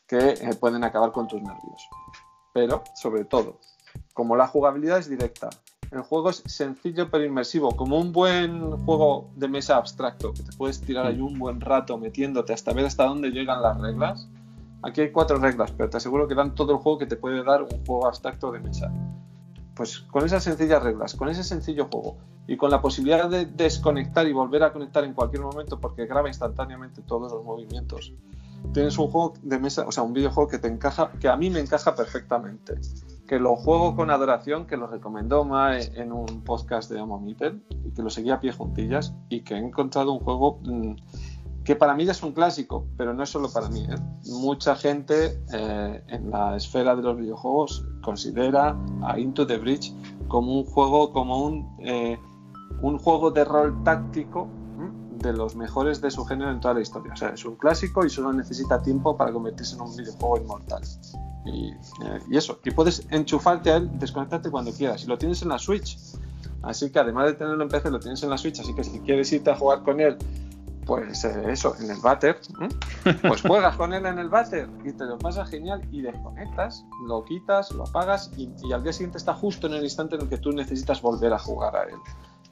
[0.07, 1.89] que eh, pueden acabar con tus nervios.
[2.53, 3.59] Pero, sobre todo,
[4.15, 5.51] como la jugabilidad es directa,
[5.91, 10.57] el juego es sencillo pero inmersivo, como un buen juego de mesa abstracto, que te
[10.57, 14.29] puedes tirar ahí un buen rato metiéndote hasta ver hasta dónde llegan las reglas.
[14.83, 17.43] Aquí hay cuatro reglas, pero te aseguro que dan todo el juego que te puede
[17.45, 18.93] dar un juego abstracto de mesa.
[19.75, 24.27] Pues con esas sencillas reglas, con ese sencillo juego y con la posibilidad de desconectar
[24.27, 28.13] y volver a conectar en cualquier momento porque graba instantáneamente todos los movimientos,
[28.73, 31.51] tienes un juego de mesa, o sea, un videojuego que te encaja, que a mí
[31.51, 32.75] me encaja perfectamente
[33.27, 37.63] que lo juego con adoración, que lo recomendó Mae en un podcast de Homo Mipel
[37.85, 40.95] y que lo seguía a pie juntillas y que he encontrado un juego mm,
[41.65, 43.81] que para mí ya es un clásico, pero no es solo para mí.
[43.81, 43.97] ¿eh?
[44.41, 49.93] Mucha gente eh, en la esfera de los videojuegos considera a Into the Bridge
[50.29, 52.17] como un juego, como un, eh,
[52.83, 54.47] un juego de rol táctico
[55.19, 57.12] de los mejores de su género en toda la historia.
[57.12, 60.83] O sea, es un clásico y solo necesita tiempo para convertirse en un videojuego inmortal.
[61.45, 65.05] Y, eh, y, eso, y puedes enchufarte a él, desconectarte cuando quieras.
[65.05, 65.99] Y lo tienes en la Switch.
[66.62, 68.99] Así que además de tenerlo en PC, lo tienes en la Switch, así que si
[69.01, 70.17] quieres irte a jugar con él,
[70.85, 72.41] pues eh, eso, en el váter,
[73.23, 77.25] pues juegas con él en el váter y te lo pasas genial y desconectas, lo
[77.25, 80.29] quitas, lo apagas y, y al día siguiente está justo en el instante en el
[80.29, 81.97] que tú necesitas volver a jugar a él.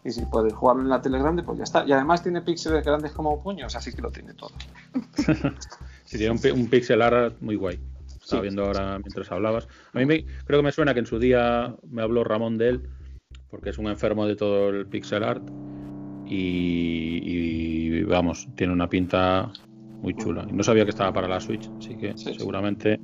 [0.04, 1.84] Y si puedes jugarlo en la tele grande, pues ya está.
[1.86, 4.50] Y además tiene píxeles grandes como puños, así que lo tiene todo.
[6.06, 7.80] Sí, tiene un, un pixel art muy guay.
[8.20, 8.42] Estaba Sí.
[8.42, 9.66] viendo ahora mientras hablabas.
[9.94, 12.68] A mí me- creo que me suena que en su día me habló Ramón de
[12.68, 12.88] él,
[13.50, 15.42] porque es un enfermo de todo el pixel art.
[16.26, 19.50] Y, y, vamos, tiene una pinta
[20.02, 20.44] muy chula.
[20.48, 23.00] Y no sabía que estaba para la Switch, así que Sí, seguramente.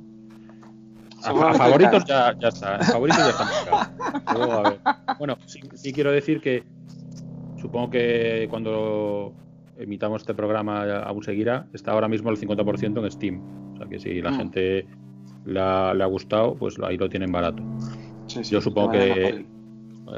[1.25, 2.79] A favoritos ya, ya está.
[2.79, 3.91] Favoritos ya está marcado.
[4.37, 4.79] Luego, a ver.
[5.17, 6.63] Bueno, sí, sí quiero decir que
[7.59, 9.33] supongo que cuando
[9.77, 11.67] emitamos este programa aún seguirá.
[11.73, 13.41] Está ahora mismo el 50% en Steam.
[13.73, 14.37] O sea que si la Mm.
[14.37, 14.85] gente
[15.45, 17.63] la- le ha gustado, pues ahí lo tienen barato.
[18.27, 19.45] Sí, sí, Yo supongo que eh,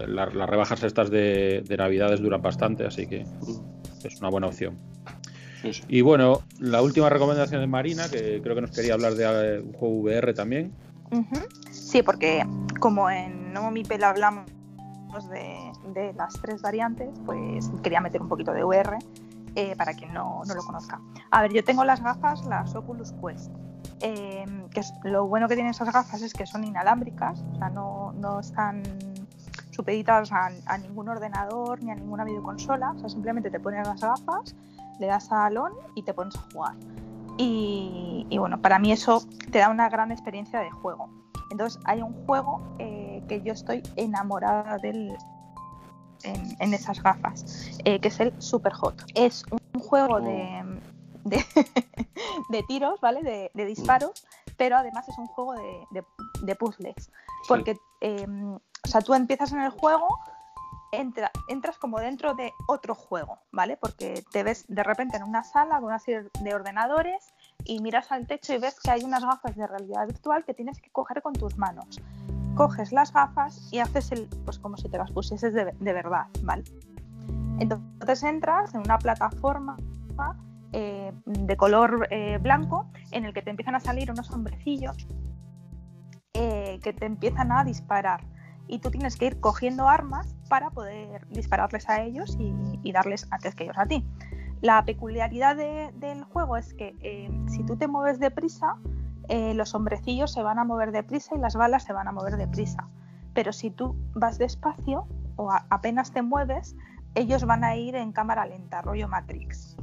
[0.08, 4.06] la- las rebajas estas de, de Navidades duran bastante, así que Mm.
[4.06, 4.78] es una buena opción.
[5.88, 9.60] Y bueno, la última recomendación de Marina, que creo que nos quería hablar de eh,
[9.62, 10.74] un juego VR también.
[11.72, 12.46] Sí, porque
[12.80, 14.46] como en No Mipel hablamos
[15.30, 18.98] de, las tres variantes, pues quería meter un poquito de VR
[19.56, 21.00] eh, para quien no, no lo conozca.
[21.30, 23.52] A ver, yo tengo las gafas, las Oculus Quest.
[24.02, 24.46] eh,
[25.04, 28.82] lo bueno que tienen esas gafas es que son inalámbricas, o sea, no, no están
[29.72, 34.02] supeditadas a, a ningún ordenador ni a ninguna videoconsola, o sea, simplemente te pones las
[34.02, 34.56] gafas,
[35.00, 36.76] le das a on y te pones a jugar.
[37.38, 41.10] Y, y bueno, para mí eso te da una gran experiencia de juego.
[41.52, 45.16] Entonces hay un juego eh, que yo estoy enamorada del,
[46.24, 49.04] en, en esas gafas, eh, que es el Super Hot.
[49.16, 50.64] Es un juego de,
[51.26, 51.44] de,
[52.50, 53.22] de tiros, ¿vale?
[53.24, 54.26] De, de disparos,
[54.58, 56.04] pero además es un juego de,
[56.44, 57.12] de- puzzles.
[57.48, 60.08] Porque, eh, o sea, tú empiezas en el juego,
[60.94, 63.78] entra- entras como dentro de otro juego, ¿vale?
[63.78, 67.34] Porque te ves de repente en una sala con una serie de ordenadores
[67.66, 70.80] y miras al techo y ves que hay unas gafas de realidad virtual que tienes
[70.80, 72.00] que coger con tus manos.
[72.56, 76.28] Coges las gafas y haces el, pues como si te las pusieses de, de verdad,
[76.44, 76.64] ¿vale?
[77.60, 79.78] Entonces entras en una plataforma
[80.72, 85.08] eh, de color eh, blanco en el que te empiezan a salir unos hombrecillos
[86.34, 88.22] eh, que te empiezan a disparar
[88.68, 92.54] y tú tienes que ir cogiendo armas para poder dispararles a ellos y,
[92.84, 94.06] y darles antes que ellos a ti.
[94.62, 98.76] La peculiaridad de- del juego es que eh, si tú te mueves deprisa,
[99.28, 102.38] eh, los hombrecillos se van a mover deprisa y las balas se van a mover
[102.38, 102.88] deprisa.
[103.34, 106.76] Pero si tú vas despacio o a- apenas te mueves,
[107.16, 109.76] ellos van a ir en cámara lenta, rollo Matrix.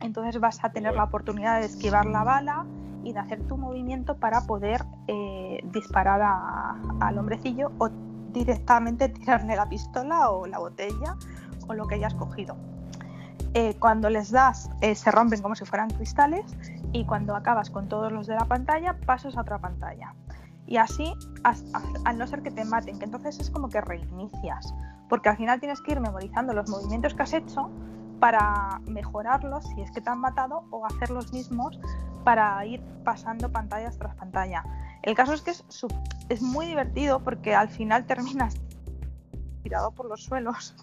[0.00, 2.64] Entonces vas a tener la oportunidad de esquivar la bala
[3.04, 7.88] y de hacer tu movimiento para poder eh, disparar a- al hombrecillo o
[8.28, 11.16] directamente tirarle la pistola o la botella
[11.66, 12.56] o lo que hayas cogido.
[13.54, 16.44] Eh, cuando les das eh, se rompen como si fueran cristales
[16.92, 20.14] y cuando acabas con todos los de la pantalla pasas a otra pantalla.
[20.66, 21.14] Y así,
[22.04, 24.74] al no ser que te maten, que entonces es como que reinicias,
[25.08, 27.70] porque al final tienes que ir memorizando los movimientos que has hecho
[28.20, 31.80] para mejorarlos si es que te han matado o hacer los mismos
[32.22, 34.62] para ir pasando pantallas tras pantalla.
[35.02, 38.56] El caso es que es, muy divertido porque al final terminas
[39.62, 40.74] tirado por los suelos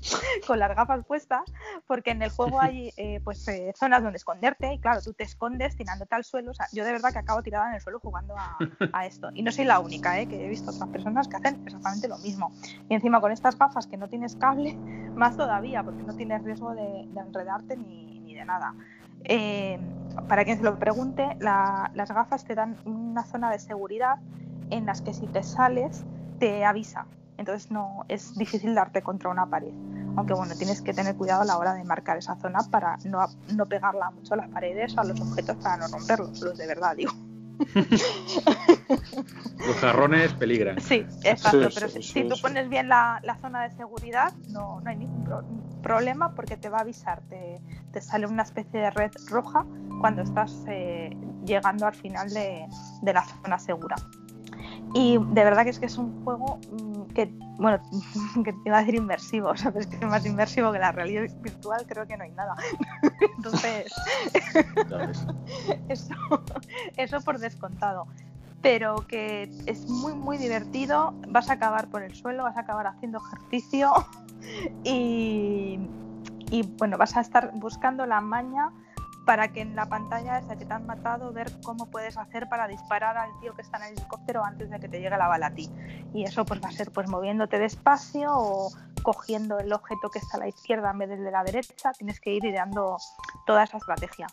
[0.46, 1.42] con las gafas puestas
[1.86, 5.24] porque en el juego hay eh, pues eh, zonas donde esconderte y claro tú te
[5.24, 6.52] escondes tirándote al suelo.
[6.52, 8.56] O sea, yo de verdad que acabo tirada en el suelo jugando a,
[8.92, 9.30] a esto.
[9.34, 10.26] Y no soy la única ¿eh?
[10.26, 12.52] que he visto otras personas que hacen exactamente lo mismo.
[12.88, 14.74] Y encima con estas gafas que no tienes cable
[15.14, 18.74] más todavía porque no tienes riesgo de, de enredarte ni, ni de nada.
[19.24, 19.78] Eh,
[20.26, 24.18] para quien se lo pregunte la- las gafas te dan una zona de seguridad
[24.70, 26.04] en las que si te sales
[26.38, 27.06] te avisa
[27.36, 29.72] entonces no es difícil darte contra una pared
[30.16, 33.24] aunque bueno, tienes que tener cuidado a la hora de marcar esa zona para no,
[33.46, 36.66] no pegarla mucho a las paredes o a los objetos para no romperlos, los de
[36.66, 37.12] verdad, digo.
[39.66, 40.80] Los jarrones peligran.
[40.80, 42.42] Sí, exacto, Sí, pero sí, si, sí, si tú sí.
[42.42, 45.42] pones bien la, la zona de seguridad, no, no hay ningún pro-
[45.82, 47.60] problema porque te va a avisar, te,
[47.92, 49.64] te sale una especie de red roja
[50.00, 51.10] cuando estás eh,
[51.44, 52.66] llegando al final de,
[53.02, 53.96] de la zona segura.
[54.94, 57.26] Y de verdad que es que es un juego mm, que,
[57.58, 57.80] bueno,
[58.44, 59.86] que te iba a decir inmersivo, ¿sabes?
[59.86, 62.56] Que es más inmersivo que la realidad virtual, creo que no hay nada.
[63.36, 63.92] Entonces,
[65.88, 66.14] eso,
[66.96, 68.06] eso por descontado.
[68.60, 71.14] Pero que es muy, muy divertido.
[71.28, 73.92] Vas a acabar por el suelo, vas a acabar haciendo ejercicio
[74.82, 75.78] y,
[76.50, 78.72] y, bueno, vas a estar buscando la maña
[79.28, 82.66] para que en la pantalla esa que te han matado ver cómo puedes hacer para
[82.66, 85.48] disparar al tío que está en el helicóptero antes de que te llegue la bala
[85.48, 85.70] a ti.
[86.14, 88.72] Y eso pues va a ser pues moviéndote despacio o
[89.02, 92.20] cogiendo el objeto que está a la izquierda en vez del de la derecha, tienes
[92.20, 92.96] que ir ideando
[93.44, 94.28] toda esa estrategia.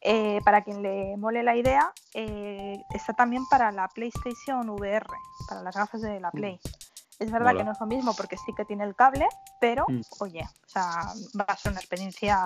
[0.00, 5.08] Eh, para quien le mole la idea, eh, está también para la PlayStation VR,
[5.48, 6.60] para las gafas de la Play.
[7.18, 9.26] Es verdad que no es lo mismo porque sí que tiene el cable,
[9.60, 10.02] pero Mm.
[10.20, 10.90] oye, o sea,
[11.36, 12.38] va a ser una experiencia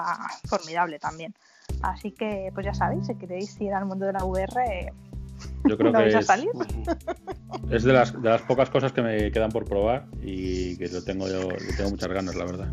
[0.48, 1.34] formidable también.
[1.82, 4.92] Así que, pues ya sabéis, si queréis ir al mundo de la VR,
[5.64, 6.50] Yo creo no que vais a es, salir.
[7.70, 11.02] es de, las, de las pocas cosas que me quedan por probar y que lo
[11.02, 12.68] tengo yo, le tengo muchas ganas, la verdad.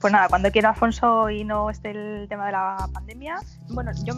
[0.00, 3.36] Pues nada, cuando quiera Alfonso y no esté el tema de la pandemia,
[3.68, 4.14] bueno, yo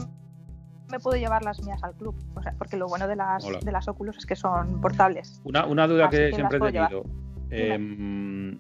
[0.91, 3.59] me puedo llevar las mías al club, o sea, porque lo bueno de las, Hola.
[3.61, 5.41] de las Oculus es que son portables.
[5.43, 7.05] Una, una duda que que siempre he tenido.
[7.51, 8.59] em,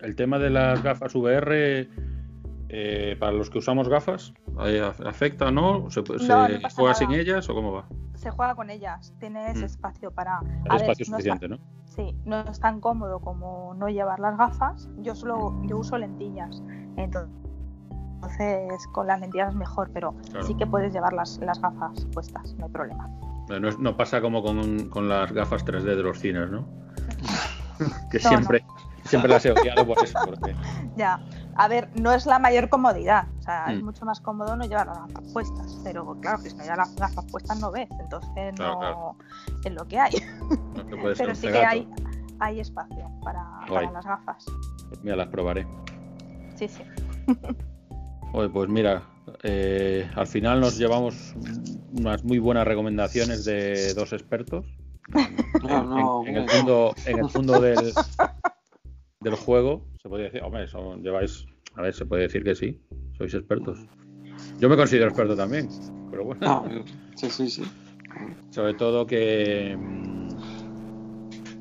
[0.00, 1.88] el tema de las gafas VR,
[2.70, 4.32] eh, para los que usamos gafas,
[5.06, 5.90] ¿afecta o no?
[5.90, 6.94] ¿Se, se No, no pasa juega nada.
[6.94, 7.86] sin ellas o cómo va?
[8.14, 9.64] Se juega con ellas, tienes Mm.
[9.64, 10.38] espacio para...
[10.40, 11.62] Hay a ver, espacio no suficiente, está- ¿no?
[11.86, 14.88] Sí, no es tan cómodo como no llevar las gafas.
[14.98, 16.62] Yo solo yo uso lentillas.
[18.20, 20.46] Entonces, con las lentillas es mejor, pero Claro.
[20.46, 23.08] sí que puedes llevar las, las gafas puestas, no hay problema.
[23.78, 26.66] No, pasa como con, con las gafas 3D de los cines, ¿no?
[28.10, 28.62] que No, siempre,
[29.04, 30.18] siempre las he odiado por eso.
[30.24, 30.54] Porque,
[30.96, 31.18] Ya,
[31.58, 33.84] a ver, no es la mayor comodidad, o sea, es Mm.
[33.84, 36.96] mucho más cómodo no llevar las gafas puestas, pero claro, que si no llevas las
[36.96, 39.16] gafas puestas no ves, entonces Claro, no claro.
[39.64, 40.12] es lo que hay.
[40.74, 41.88] no te puedes ser Pero sí que hay,
[42.40, 43.44] hay espacio para,
[43.92, 44.44] las gafas.
[44.88, 45.66] Pues mira, las probaré.
[46.56, 46.82] Sí, sí.
[48.32, 49.02] Oye, pues mira,
[49.42, 51.34] eh, al final nos llevamos
[51.92, 54.66] unas muy buenas recomendaciones de dos expertos
[55.62, 56.54] No, no, en, en el no.
[56.54, 57.92] mundo, en el mundo del,
[59.20, 59.86] del juego.
[60.02, 62.80] Se podría decir, hombre, son- lleváis, a ver, se puede decir que sí,
[63.16, 63.78] sois expertos.
[64.58, 65.68] Yo me considero experto también,
[66.10, 66.84] pero bueno, No,
[67.16, 67.62] sí, sí, sí.
[68.50, 70.28] sobre todo que mm,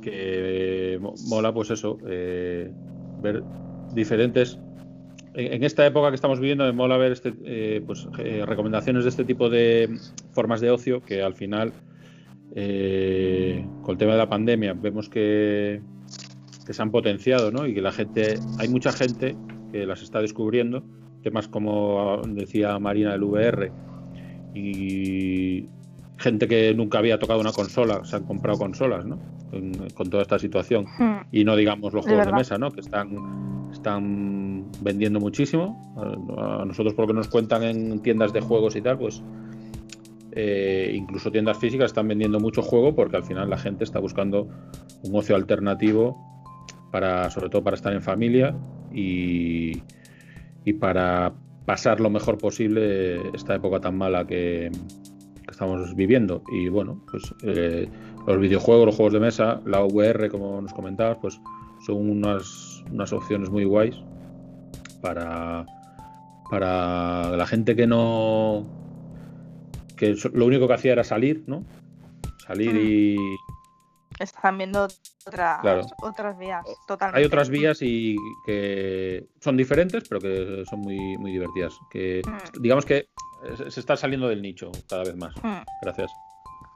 [0.01, 2.73] que mo- mola, pues eso, eh,
[3.17, 3.45] ver
[3.89, 4.59] diferentes.
[5.33, 9.03] En, en esta época que estamos viviendo, me mola ver este, eh, pues, eh, recomendaciones
[9.03, 9.97] de este tipo de
[10.31, 11.73] formas de ocio que al final,
[12.55, 15.81] eh, con el tema de la pandemia, vemos que,
[16.67, 17.65] que se han potenciado, ¿no?
[17.65, 19.37] Y que la gente, hay mucha gente
[19.71, 20.83] que las está descubriendo,
[21.23, 23.71] temas como decía Marina del VR
[24.53, 25.69] y
[26.17, 29.17] gente que nunca había tocado una consola, se han comprado consolas, ¿no?
[29.49, 30.85] Con, con toda esta situación.
[30.99, 32.69] Mm, Y no digamos los juegos de mesa, ¿no?
[32.69, 35.95] Que están, están vendiendo muchísimo.
[35.95, 39.23] A a nosotros, por lo que nos cuentan en tiendas de juegos y tal, pues
[40.31, 44.47] eh, incluso tiendas físicas están vendiendo mucho juego porque al final la gente está buscando
[45.03, 46.17] un ocio alternativo
[46.91, 48.55] para, sobre todo para estar en familia
[48.93, 49.81] y,
[50.65, 51.33] y para
[51.65, 54.71] pasar lo mejor posible esta época tan mala que,
[55.43, 56.43] que estamos viviendo.
[56.51, 57.89] Y bueno, pues eh,
[58.25, 61.39] los videojuegos, los juegos de mesa, la VR, como nos comentabas, pues
[61.85, 63.95] son unas, unas opciones muy guays
[65.01, 65.65] para,
[66.49, 68.65] para la gente que no.
[69.95, 71.63] que lo único que hacía era salir, ¿no?
[72.45, 73.17] Salir y.
[74.19, 74.87] Están viendo
[75.25, 75.81] otras, Claro.
[76.01, 77.19] otras vías, totalmente.
[77.19, 78.15] Hay otras vías y
[78.45, 81.73] que son diferentes, pero que son muy, muy divertidas.
[81.91, 82.61] Que Mm.
[82.61, 83.09] digamos que
[83.69, 86.11] se- está saliendo del nicho cada vez más, Mm, gracias.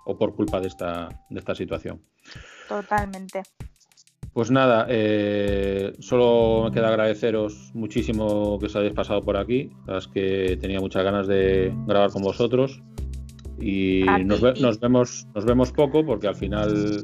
[0.05, 2.01] O por culpa de esta, de esta situación.
[2.67, 3.41] Totalmente.
[4.33, 9.69] Pues nada, eh, solo me queda agradeceros muchísimo que os hayáis pasado por aquí.
[9.85, 12.81] La verdad es que tenía muchas ganas de grabar con vosotros.
[13.59, 17.03] Y nos, ve- nos vemos, nos vemos poco porque al final,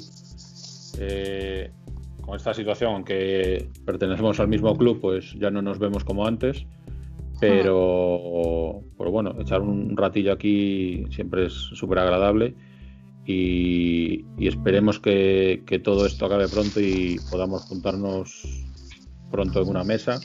[0.99, 1.71] eh,
[2.21, 6.65] con esta situación, aunque pertenecemos al mismo club, pues ya no nos vemos como antes.
[7.39, 12.55] Pero, pero bueno, echar un ratillo aquí siempre es súper agradable
[13.25, 18.43] y, y esperemos que, que todo esto acabe pronto y podamos juntarnos
[19.29, 20.19] pronto en una mesa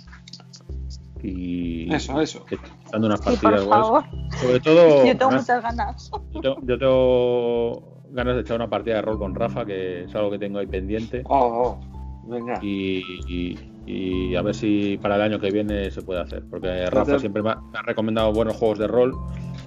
[1.23, 2.44] y Eso, eso.
[2.90, 4.05] dando unas Sí, por partidas favor.
[4.40, 6.11] Sobre todo, Yo tengo además, muchas ganas.
[6.32, 10.14] yo tengo, yo tengo ganas de echar una partida de rol con Rafa, que es
[10.14, 11.22] algo que tengo ahí pendiente.
[11.26, 12.59] Oh, oh, venga.
[12.62, 16.44] Y, y- y a ver si para el año que viene se puede hacer.
[16.48, 19.12] Porque Rafa siempre me ha, me ha recomendado buenos juegos de rol.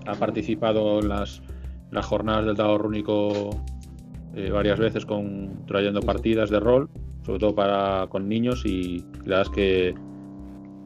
[0.08, 1.42] Ha participado en las,
[1.92, 3.50] las jornadas del dado rúnico
[4.36, 6.90] eh, varias veces con trayendo partidas de rol,
[7.26, 8.66] sobre todo para con niños.
[8.66, 9.96] Y la verdad es que,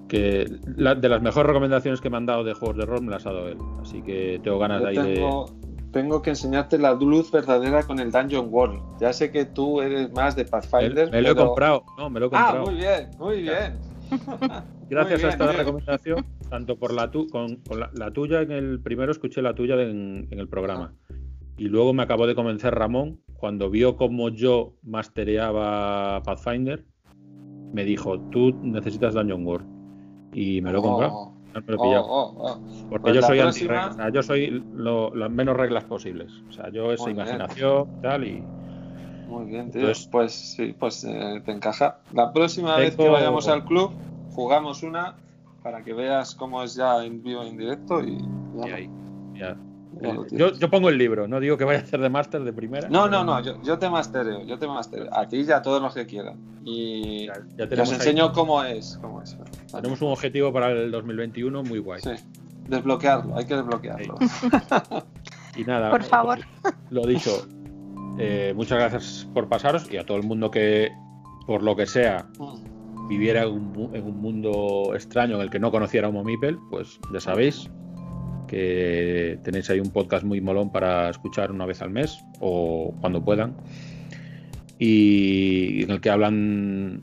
[0.07, 0.45] que
[0.75, 3.27] la- de las mejores recomendaciones que me han dado de juegos de rol me las
[3.27, 3.57] ha dado él.
[3.81, 5.13] Así que tengo ganas de ahí de.
[5.13, 5.45] tengo,
[5.91, 8.81] tengo que enseñarte la luz verdadera con el Dungeon World.
[8.99, 11.11] Ya sé que tú eres más de Pathfinder.
[11.11, 12.65] me lo he comprado, no, me lo he Ah, comprado.
[12.65, 13.79] muy bien, muy bien.
[14.89, 18.41] Gracias Muy a esta bien, recomendación, tanto por la, tu- con, con la, la tuya,
[18.41, 20.95] en el primero escuché la tuya en, en el programa.
[21.57, 26.85] Y luego me acabó de convencer Ramón cuando vio cómo yo mastereaba Pathfinder.
[27.73, 29.67] me dijo, tú necesitas Dungeon World.
[30.33, 31.33] Y me lo he comprado.
[31.53, 32.05] Oh, me lo he oh, pillado.
[32.07, 32.61] oh, oh.
[32.89, 33.91] Porque Pues yo soy próxima- anti-reglas.
[33.91, 36.31] O sea, yo soy lo- las menos reglas posibles.
[36.49, 37.25] O sea, yo es Muy bien.
[37.25, 38.47] imaginación, tal, y
[39.25, 39.81] Muy bien, tío.
[39.81, 41.99] Entonces- pues sí, pues eh, te encaja.
[42.11, 43.93] La próxima vez que vayamos al club,
[44.31, 45.15] jugamos una
[45.61, 48.89] para que veas cómo es ya en vivo en directo y ya y lo- ahí.
[49.35, 49.57] ya.
[50.01, 52.53] Eh, yo, yo pongo el libro, no digo que vaya a hacer de máster de
[52.53, 52.87] primera.
[52.89, 55.07] No, no, no, yo, yo te mastereo, yo te mastereo.
[55.11, 56.37] A ti y a todos los que quieran.
[56.63, 58.97] Y Ya, ya os ahí- enseño cómo es.
[59.01, 59.35] Cómo es.
[59.73, 62.01] tenemos un objetivo para el 2021 muy guay.
[62.01, 62.11] Sí,
[62.67, 64.15] desbloquearlo, hay que desbloquearlo.
[65.55, 66.39] Y nada, Por favor.
[66.91, 67.31] Lo dicho,
[68.17, 70.89] eh, muchas gracias por pasaros y a todo el mundo que,
[71.47, 75.49] por lo que sea, Mm, viviera en un, mu- en un mundo extraño en el
[75.49, 77.69] que no conociera a Homo Mipel, pues ya sabéis
[78.49, 83.23] que tenéis ahí un podcast muy molón para escuchar una vez al mes o cuando
[83.23, 83.55] puedan
[84.79, 87.01] y en el que hablan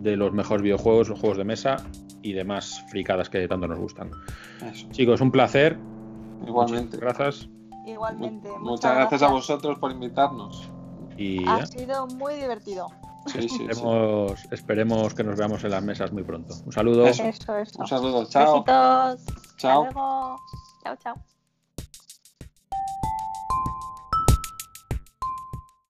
[0.00, 1.76] de los mejores videojuegos, los juegos de mesa
[2.22, 4.10] y demás fricadas que tanto nos gustan.
[4.72, 5.78] Eso, Chicos, un placer.
[6.46, 6.96] igualmente.
[6.96, 7.48] Muchas gracias
[7.86, 8.48] Igualmente.
[8.60, 10.70] Muchas, gracias a vosotros por invitarnos.
[11.18, 12.86] y Ha ya, sido muy divertido.
[13.26, 13.66] Sí, sí, sí.
[14.50, 16.54] esperemos, que nos veamos en las mesas muy pronto.
[16.64, 17.06] Un saludo.
[17.06, 17.22] Eso.
[17.24, 17.78] Eso, eso.
[17.78, 18.64] Un saludo, chao.
[18.64, 19.56] Besitos.
[19.56, 20.38] Chao.
[20.84, 20.96] Hasta luego.
[20.96, 21.33] Chao, chao.